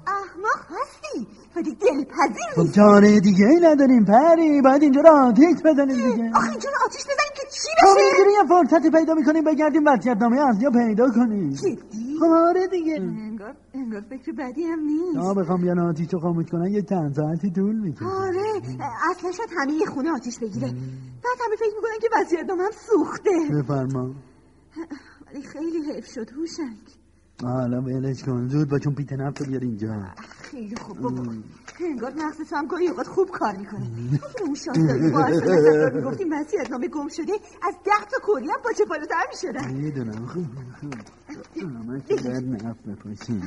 احمق 0.06 0.60
هستی. 0.68 1.26
ولی 1.56 1.74
دلپذیر 1.74 2.50
خب 2.54 2.60
نیست 2.60 2.74
چاره 2.74 3.20
دیگه 3.20 3.46
ای 3.46 3.60
نداریم 3.60 4.04
پری. 4.04 4.62
باید 4.62 4.82
اینجا 4.82 5.00
رو 5.00 5.10
آتیش 5.10 5.56
بزنیم 5.64 5.96
دیگه. 5.96 6.30
آخه 6.34 6.50
اینجا 6.50 6.70
رو 6.70 6.76
آتیش 6.84 7.04
بزنیم 7.04 7.34
که 7.34 7.42
چی 7.52 7.68
خب 7.80 7.94
بشه؟ 7.94 8.04
اینجوری 8.06 8.32
یه 8.32 8.44
فرصتی 8.48 8.90
پیدا 8.90 9.14
می‌کنیم 9.14 9.44
بگردیم 9.44 9.82
وصیت 9.86 10.16
نامه 10.16 10.40
اصلی 10.40 10.64
رو 10.64 10.70
پیدا 10.70 11.10
کنیم. 11.10 11.50
جدی؟ 11.50 12.18
خب 12.20 12.24
آره 12.24 12.66
دیگه. 12.66 12.94
انگار 12.94 13.54
انگار 13.74 14.00
فکر 14.10 14.32
بدی 14.32 14.64
هم 14.64 14.80
نیست. 14.80 15.14
تا 15.14 15.34
بخوام 15.34 15.62
بیان 15.62 15.78
آتیش 15.78 16.12
رو 16.12 16.20
خاموش 16.20 16.46
کنن 16.46 16.66
یه 16.66 16.82
چند 16.82 17.14
ساعتی 17.14 17.50
طول 17.50 17.76
می‌کشه. 17.76 18.04
آره. 18.04 18.62
اصلا 19.10 19.32
شاید 19.32 19.50
همه 19.58 19.72
یه 19.72 19.86
خونه 19.86 20.12
آتیش 20.12 20.38
بگیره. 20.38 20.66
بعد 21.24 21.38
همه 21.46 21.56
فکر 21.56 21.74
می‌کنن 21.76 21.98
که 22.00 22.08
وضعیت 22.16 22.50
هم 22.50 22.58
سوخته. 22.90 23.62
بفرما. 23.62 24.10
ولی 25.26 25.42
خیلی 25.42 25.92
حیف 25.92 26.06
شد 26.06 26.30
هوشنگ. 26.30 26.78
حالا 27.42 27.80
ولش 27.80 28.22
کن. 28.22 28.48
زود 28.48 28.68
با 28.68 28.78
چون 28.78 28.94
پیت 28.94 29.12
نفت 29.12 29.40
رو 29.40 29.46
بیار 29.46 29.60
اینجا. 29.60 30.04
خیلی 30.42 30.76
خوب 30.76 30.98
بابا. 31.00 31.32
انگار 31.80 32.12
مغز 32.12 32.48
تو 32.50 32.56
هم 32.56 32.66
گاهی 32.66 32.88
اوقات 32.88 33.06
خوب 33.06 33.30
کار 33.30 33.56
می‌کنه. 33.56 33.86
اگه 34.12 34.42
اون 34.42 34.54
شاهداری 34.54 35.10
با 35.12 35.24
اصلا 35.24 35.90
می‌گفتیم 35.94 36.32
وسیعت 36.32 36.70
نامه 36.70 36.88
گم 36.88 37.08
شده 37.08 37.32
از 37.62 37.74
ده 37.84 38.06
تا 38.10 38.18
کوری 38.22 38.46
هم 38.46 38.60
باچه 38.64 38.84
بالاتر 38.84 39.26
می‌شدن 39.32 39.74
می‌دونم. 39.74 40.26
خوب 40.26 40.46
خوب 40.80 40.94
همه 41.62 42.00
که 42.00 42.14
باید 42.24 42.64
نفت 42.66 42.82
بپاشیم. 42.88 43.42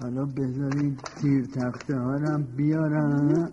حالا 0.00 0.24
بذارید 0.24 1.00
تیر 1.20 1.46
تخته 1.46 1.96
ها 1.96 2.16
رو 2.16 2.38
بیارم. 2.56 3.52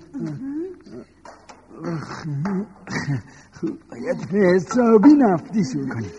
خوب 3.53 3.79
باید 3.91 4.17
حسابی 4.31 5.13
نفتیشون 5.13 5.89
کنیم. 5.89 6.11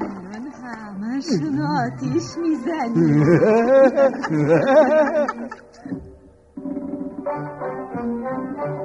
الان 0.00 0.46
همشون 0.64 1.60
آتیش 1.62 2.28
می‌زنی. 2.38 3.24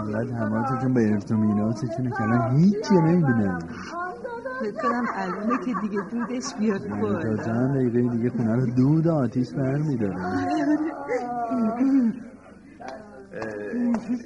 اینقدر 0.07 0.35
حماستون 0.35 0.95
به 0.95 1.13
ارتومیناتتونه 1.13 2.11
که 2.11 2.23
الان 2.23 2.57
هیچی 2.57 2.95
نمی‌بینم 2.95 3.59
فکر 4.61 4.73
کنم 4.83 5.05
الانه 5.15 5.59
که 5.65 5.75
دیگه 5.81 6.01
دودش 6.11 6.55
بیاد 6.59 6.89
تا 6.89 6.97
بالا. 6.97 7.37
چند 7.37 7.75
دقیقه 7.75 8.09
دیگه 8.17 8.31
خونه 8.31 8.57
رو 8.57 8.67
دود 8.67 9.09
آتیش 9.09 9.53
برمیداره. 9.53 10.17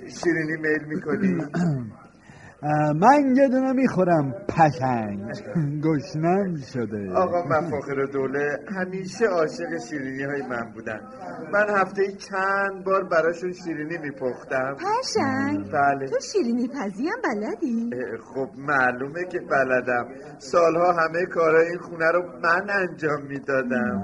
شیرینی 0.09 0.57
میل 0.57 0.85
می‌کنی؟ 0.89 1.43
من 3.01 3.37
یه 3.37 3.49
دونه 3.49 3.73
می‌خورم. 3.73 4.35
پشنگ. 4.49 5.21
گشنم 5.87 6.57
شده. 6.73 7.13
آقا 7.13 7.43
مفاخر 7.43 8.05
دوله 8.13 8.59
همیشه 8.77 9.27
عاشق 9.27 9.79
شیرینی 9.91 10.23
های 10.23 10.43
من 10.43 10.73
بودن 10.75 11.01
من 11.53 11.67
هفته 11.71 12.03
چند 12.13 12.85
بار 12.85 13.05
براشون 13.05 13.53
شیرینی 13.53 13.99
میپختم. 13.99 14.75
پشنگ؟ 14.75 15.71
بله. 15.73 16.07
تو 16.07 16.17
شیرینی 16.33 16.69
پزی 16.69 17.09
هم 17.09 17.19
بلدی؟ 17.25 17.91
خب 18.35 18.49
معلومه 18.59 19.25
که 19.25 19.41
بلدم. 19.41 20.09
سالها 20.39 20.93
همه 20.93 21.27
کارهای 21.27 21.67
این 21.67 21.79
خونه 21.79 22.11
رو 22.13 22.23
من 22.43 22.71
انجام 22.71 23.23
می‌دادم. 23.29 24.03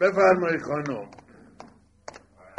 بفرمایید 0.00 0.62
خانم. 0.62 1.21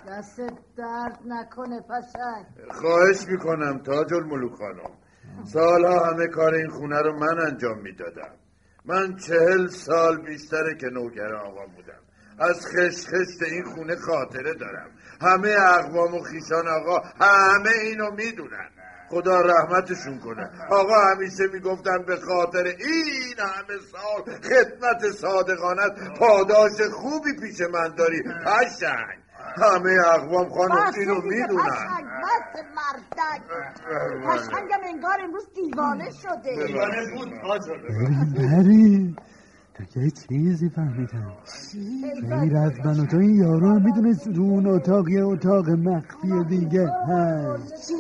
دست 0.08 0.42
درد 0.78 1.20
نکنه 1.26 1.82
پشنگ. 1.82 2.46
خواهش 2.72 3.28
می‌کنم 3.28 3.78
تاج 3.80 4.14
الملوک 4.14 4.54
خانم 4.54 4.92
سالها 5.46 6.06
همه 6.06 6.28
کار 6.28 6.54
این 6.54 6.70
خونه 6.70 7.02
رو 7.02 7.20
من 7.20 7.40
انجام 7.40 7.80
می‌دادم. 7.82 8.34
من 8.86 9.16
چهل 9.16 9.68
سال 9.68 10.22
بیشتره 10.22 10.76
که 10.76 10.88
نوکر 10.88 11.36
آقا 11.36 11.66
بودم. 11.66 12.00
از 12.40 12.68
خشخشت 12.68 13.44
این 13.44 13.64
خونه 13.64 13.96
خاطره 13.96 14.54
دارم. 14.54 14.90
همه 15.22 15.56
اقوام 15.60 16.14
و 16.14 16.24
خیشان 16.24 16.68
آقا 16.68 17.00
همه 17.00 17.70
اینو 17.82 18.12
می‌دونن. 18.12 18.70
خدا 19.10 19.42
رحمتشون 19.42 20.20
کنه. 20.20 20.50
آقا 20.70 21.02
همیشه 21.02 21.48
می‌گفتن 21.54 21.98
به 22.08 22.16
خاطر 22.16 22.64
این 22.64 23.36
همه 23.40 23.80
سال 23.92 24.36
خدمت 24.36 25.12
صادقانت 25.12 26.20
پاداش 26.20 26.82
خوبی 26.94 27.34
پیش 27.42 27.62
من 27.62 27.96
داری. 27.96 28.24
پشنگ. 28.24 29.23
همه 29.56 29.92
اقوام 30.16 30.50
خانم 30.50 30.92
اینو 31.00 31.16
می‌دونن. 31.22 31.64
بس 32.24 32.64
مردک. 32.76 33.42
پشنگم 34.28 34.84
انگار 34.86 35.18
امروز 35.24 35.48
دیوانه 35.56 36.10
شده. 36.12 36.56
بری 38.38 39.16
تا 39.74 39.84
که 39.84 40.10
چیزی 40.30 40.70
فهمیدم؟ 40.70 41.34
غیر 42.30 42.58
از 42.58 42.72
من 42.86 43.00
و 43.00 43.06
تو 43.06 43.18
این 43.18 43.36
یارو 43.36 43.80
می‌دونست 43.80 44.28
رو 44.28 44.44
اون 44.44 44.68
اتاق 44.68 45.10
یه 45.10 45.26
اتاق 45.26 45.70
مخفی 45.70 46.44
دیگه. 46.50 46.88
هست؟ 47.08 47.94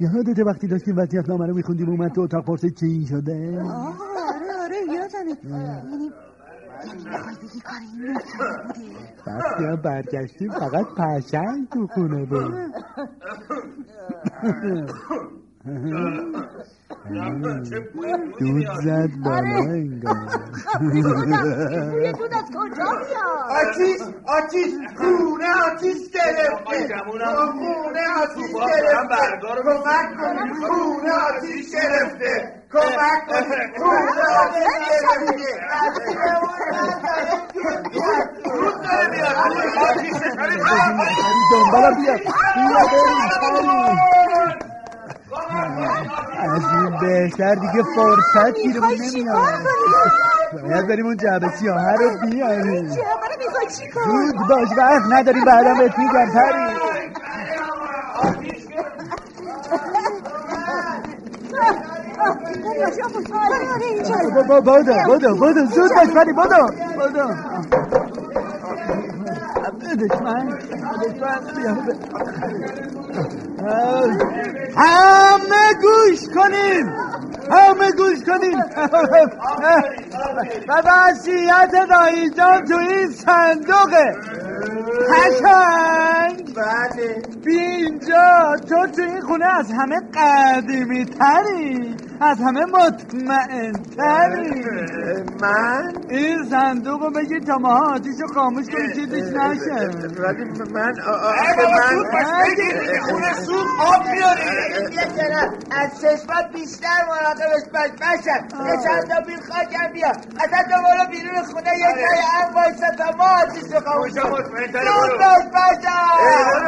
یادته 0.00 0.44
وقتی 0.44 0.66
داشتیم 0.66 0.98
وضعیت 0.98 1.28
نامه 1.28 1.46
رو 1.46 1.54
میخوندیم 1.54 1.88
اومد 1.88 2.12
تو 2.12 2.20
اتاق 2.20 2.44
پرسید 2.44 2.74
چی 2.74 3.06
شده؟ 3.06 3.60
آه 3.60 3.96
آره 4.34 4.52
آره 4.64 4.76
یادمه. 4.94 5.82
وقتی 9.26 9.64
هم 9.64 9.76
برگشتیم 9.76 10.50
فقط 10.50 10.86
پشنگ 10.86 11.68
تو 11.68 11.86
خونه 11.86 12.24
بود. 12.24 12.54
دود 18.38 18.66
زد 18.84 19.10
بالا 19.24 19.56
انگار. 19.56 20.14
بوی 20.80 21.02
دود 22.12 22.34
از 22.34 22.50
کجا 22.54 22.90
میاد 22.90 23.50
آتیش 23.50 24.00
آتیش 24.26 24.72
خونه 24.96 25.46
آتیش 25.72 26.10
گرفته. 26.14 26.98
خونه 27.04 27.28
آتیش 28.22 28.50
گرفته. 28.54 29.16
کمک 29.42 30.08
کنید 30.20 30.52
خونه 30.66 31.12
آتیش 31.12 31.66
گرفته. 31.72 32.61
کمک 32.72 33.26
کنید 33.28 33.72
بیا 41.96 42.16
بریم 42.92 43.32
از 46.38 46.62
این 46.72 46.98
بهتر 47.00 47.54
دیگه 47.54 47.82
فرصت 47.96 48.54
گیرمون 48.54 48.94
نمیاد؟ 48.94 49.58
باید 50.62 50.86
بریم 50.86 51.06
اون 51.06 51.16
جعبه 51.16 51.48
سیاهه 51.48 51.94
رو 51.94 52.30
بیاریم؟ 52.30 52.88
زود 54.06 54.36
باش 54.48 54.68
وقت 54.76 55.02
نداریم 55.10 55.44
بعدا 55.44 55.74
بهت 55.74 55.98
میگم 55.98 56.30
پری 56.32 56.72
آره 62.82 64.42
بادو 64.48 64.94
بادو 65.06 65.36
بادو 65.36 65.66
زود 65.66 65.90
باش 65.96 66.08
پری 66.08 66.32
بادو 66.32 66.56
بادو 66.96 67.34
دشمن 69.96 70.48
دشمن 71.04 71.40
بیا 71.56 71.76
همه 74.76 75.74
گوش 75.82 76.20
کنین 76.34 76.92
همه 77.50 77.92
گوش 77.92 78.18
کنین 78.26 78.64
و 80.68 80.82
وسیعت 80.86 81.88
دایی 81.90 82.30
جان 82.30 82.64
تو 82.64 82.76
این 82.76 83.10
صندوقه 83.10 84.16
پشنگ 85.10 86.54
بله 86.54 87.22
بی 87.44 87.58
اینجا 87.58 88.56
تو 88.68 88.86
تو 88.86 89.02
این 89.02 89.20
خونه 89.20 89.46
از 89.46 89.72
همه 89.72 90.00
قدیمی 90.14 91.04
تری 91.04 91.96
از 92.22 92.38
همه 92.40 92.64
مطمئن 92.64 93.72
تری. 93.72 94.64
من؟ 95.40 95.92
این 96.08 96.44
صندوق 96.50 97.02
رو 97.02 97.10
بگیر 97.10 97.44
تا 97.44 97.58
ماها 97.58 97.94
آتیش 97.94 98.20
رو 98.20 98.28
خاموش 98.34 98.66
کنی 98.66 98.94
چیزیش 98.94 99.24
نشه. 99.24 99.88
ولی 100.18 100.44
من 100.44 100.72
من 100.72 100.94
خونه 103.10 103.34
سوخ 103.34 103.80
آب 103.94 104.02
بیاری. 104.12 104.42
از 105.70 105.90
چشمت 106.00 106.52
بیشتر 106.52 107.04
مراقبش 107.08 107.64
باش 107.72 107.90
باشم 108.00 108.66
یه 108.66 108.76
چند 108.84 109.08
تا 109.08 109.20
بیل 109.26 109.40
خاکم 109.40 109.92
بیا 109.92 110.08
اصلا 110.08 110.62
تو 110.62 110.82
برو 110.82 111.10
بیرون 111.10 111.42
خونه 111.42 111.70
یه 111.78 111.86
جای 111.94 112.22
هم 112.32 112.54
بایستا 112.54 112.90
تا 113.04 113.16
ما 113.16 113.24
آتیش 113.42 113.72
رو 113.72 113.80
خاموش 113.80 114.12
کنیم. 114.12 114.66
زود 114.66 115.18
باش 115.18 115.44
باشم 115.52 116.66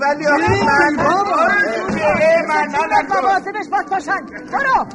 ولی 0.00 0.26
ولی 0.26 0.26
آخه 0.26 0.64
من. 0.64 0.98
اه، 1.00 2.42
من 2.48 2.68
نه 2.72 2.98
نکن 2.98 3.18
مواظبش 3.22 3.68
باش 3.70 3.84
پشنگ 4.00 4.50
برو. 4.52 4.86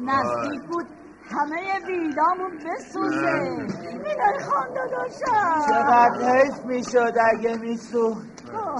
نزدیک 0.00 0.62
همه 1.38 1.86
ویلامون 1.86 2.58
بسوزه. 2.58 3.28
اینای 4.04 4.38
خانداداشم 4.50 5.66
چقدر 5.68 6.36
حیف 6.36 6.64
می‌شد 6.64 7.12
اگه 7.32 7.56
میسوخت. 7.56 8.34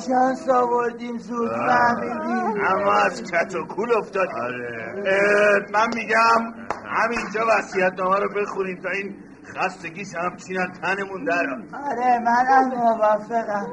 شانس 0.07 0.49
آوردیم 0.49 1.19
زود 1.19 1.51
فهمیدیم. 1.51 2.65
اما 2.67 2.93
از 2.93 3.23
کت 3.23 3.55
و 3.55 3.65
کول 3.65 3.93
افتاد 3.99 4.29
آره. 4.29 5.67
من 5.73 5.87
میگم 5.95 6.55
همینجا 6.87 7.41
وصیت 7.49 7.93
نامه 7.99 8.17
رو 8.17 8.29
بخونیم 8.29 8.81
تا 8.83 8.91
این 8.91 9.15
خستگیش 9.45 10.15
همچین 10.15 10.67
تنمون 10.83 11.25
در 11.25 11.47
آره 11.91 12.19
منم 12.19 12.69
موافقم. 12.69 13.67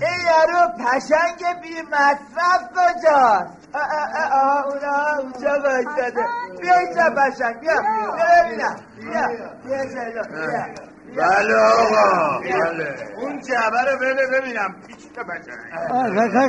ای 0.00 0.22
یارو 0.26 0.68
پشنگ 0.78 1.60
بی 1.62 1.82
مصرف 1.82 2.62
کجاست؟ 2.72 3.68
آه 3.74 4.64
اونا 4.66 5.18
اونجا 5.18 5.58
بایستده 5.58 6.24
بیا 6.60 6.78
اینجا 6.78 7.10
پشنگ 7.16 7.60
بیا. 7.60 7.72
بیا. 7.80 8.16
ببینم 8.44 8.76
بیا. 8.96 9.28
بیا. 9.64 9.84
بیا 10.32 10.87
بله 11.16 11.54
آقا. 11.54 12.38
بله. 12.40 12.94
اون 13.16 13.40
جعبه 13.40 13.80
رو 13.90 13.98
بده 13.98 14.24
ببینم. 14.40 14.74
پیچ 14.86 14.98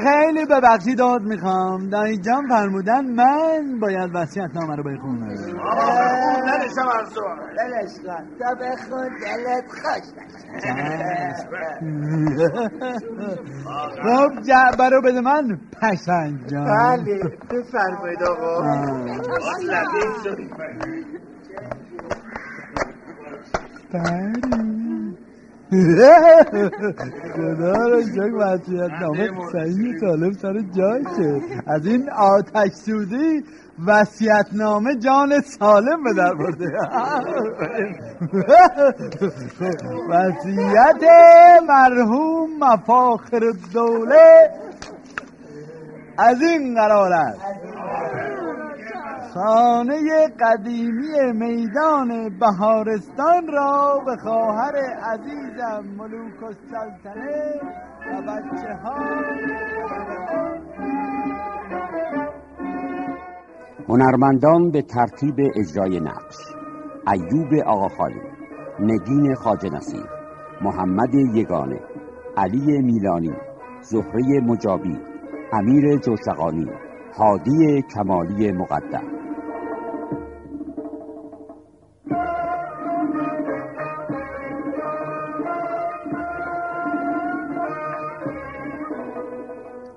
خیلی 0.04 0.46
ببخشید 0.46 0.98
داد 0.98 1.22
می‌خوام. 1.22 1.90
دایی 1.90 2.18
جان 2.18 2.48
فرمودن 2.50 3.06
من 3.06 3.80
باید 3.82 4.10
وسیعت 4.14 4.50
نامه 4.56 4.76
رو 4.76 4.84
بخونم. 4.84 5.36
خوندنشم 5.36 6.88
ارزو 6.88 7.22
بلش 7.58 7.94
کن 8.06 8.24
تا 8.40 8.56
بخون 8.56 9.10
دلت 9.10 9.66
خوش 9.82 10.06
خب 14.04 14.42
جعبه 14.42 14.90
رو 14.90 15.02
بده 15.02 15.22
من. 15.22 15.60
پشنگ 15.82 16.48
جان. 16.48 16.66
بله. 16.66 17.20
بفرمایید 17.52 18.24
آقا. 18.24 18.64
خدا 27.36 27.74
رو 27.74 28.02
شک 28.02 28.34
وسیعت 28.40 28.92
نامه 29.02 29.30
صحیح 29.52 29.98
سالم 30.02 30.32
سر 30.32 30.60
جاشه 30.60 31.42
از 31.68 31.86
این 31.86 32.10
آتش 32.10 32.72
سوزی 32.72 33.44
وسیعت 33.86 34.48
نامه 34.54 34.96
جان 34.96 35.42
سالم 35.42 36.04
به 36.04 36.14
در 36.14 36.34
برده 36.34 36.66
وسیعت 40.10 41.04
مرحوم 41.68 42.50
مفاخر 42.60 43.52
دوله 43.74 44.50
از 46.18 46.42
این 46.42 46.76
قرار 46.76 47.14
است 47.14 47.40
خانه 49.34 50.28
قدیمی 50.40 51.32
میدان 51.34 52.40
بهارستان 52.40 53.48
را 53.48 54.02
به 54.06 54.16
خواهر 54.16 54.76
عزیزم 55.04 55.84
ملوک 55.98 56.44
السلطنه 56.44 57.62
و 58.12 58.22
بچه 58.22 58.74
ها 58.74 58.96
هنرمندان 63.90 64.72
به 64.72 64.82
ترتیب 64.82 65.36
اجرای 65.56 66.00
نقش 66.00 66.38
ایوب 67.08 67.54
آقاخالی 67.66 68.22
نگین 68.80 69.36
خاج 69.36 69.66
نصیر 69.66 70.06
محمد 70.62 71.14
یگانه 71.14 71.80
علی 72.38 72.82
میلانی 72.82 73.34
زهره 73.82 74.40
مجابی 74.44 75.00
امیر 75.54 75.98
جوشقانی 75.98 76.70
هادی 77.18 77.82
کمالی 77.82 78.52
مقدم. 78.52 79.19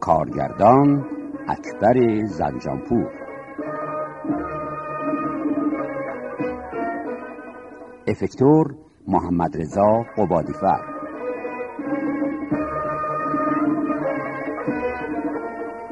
کارگردان 0.02 1.06
اکبر 1.48 2.24
زنجانپور. 2.26 3.10
افکتور 8.06 8.74
محمد 9.08 9.56
رضا 9.56 10.02
قبادیفر. 10.16 10.80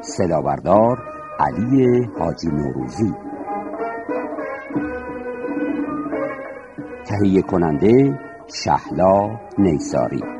صدابردار 0.00 0.98
علی 1.38 2.08
حاجی 2.18 2.48
نوروزی. 2.48 3.14
تهیه 7.06 7.42
کننده 7.42 8.18
شهلا 8.54 9.38
نیساری. 9.58 10.39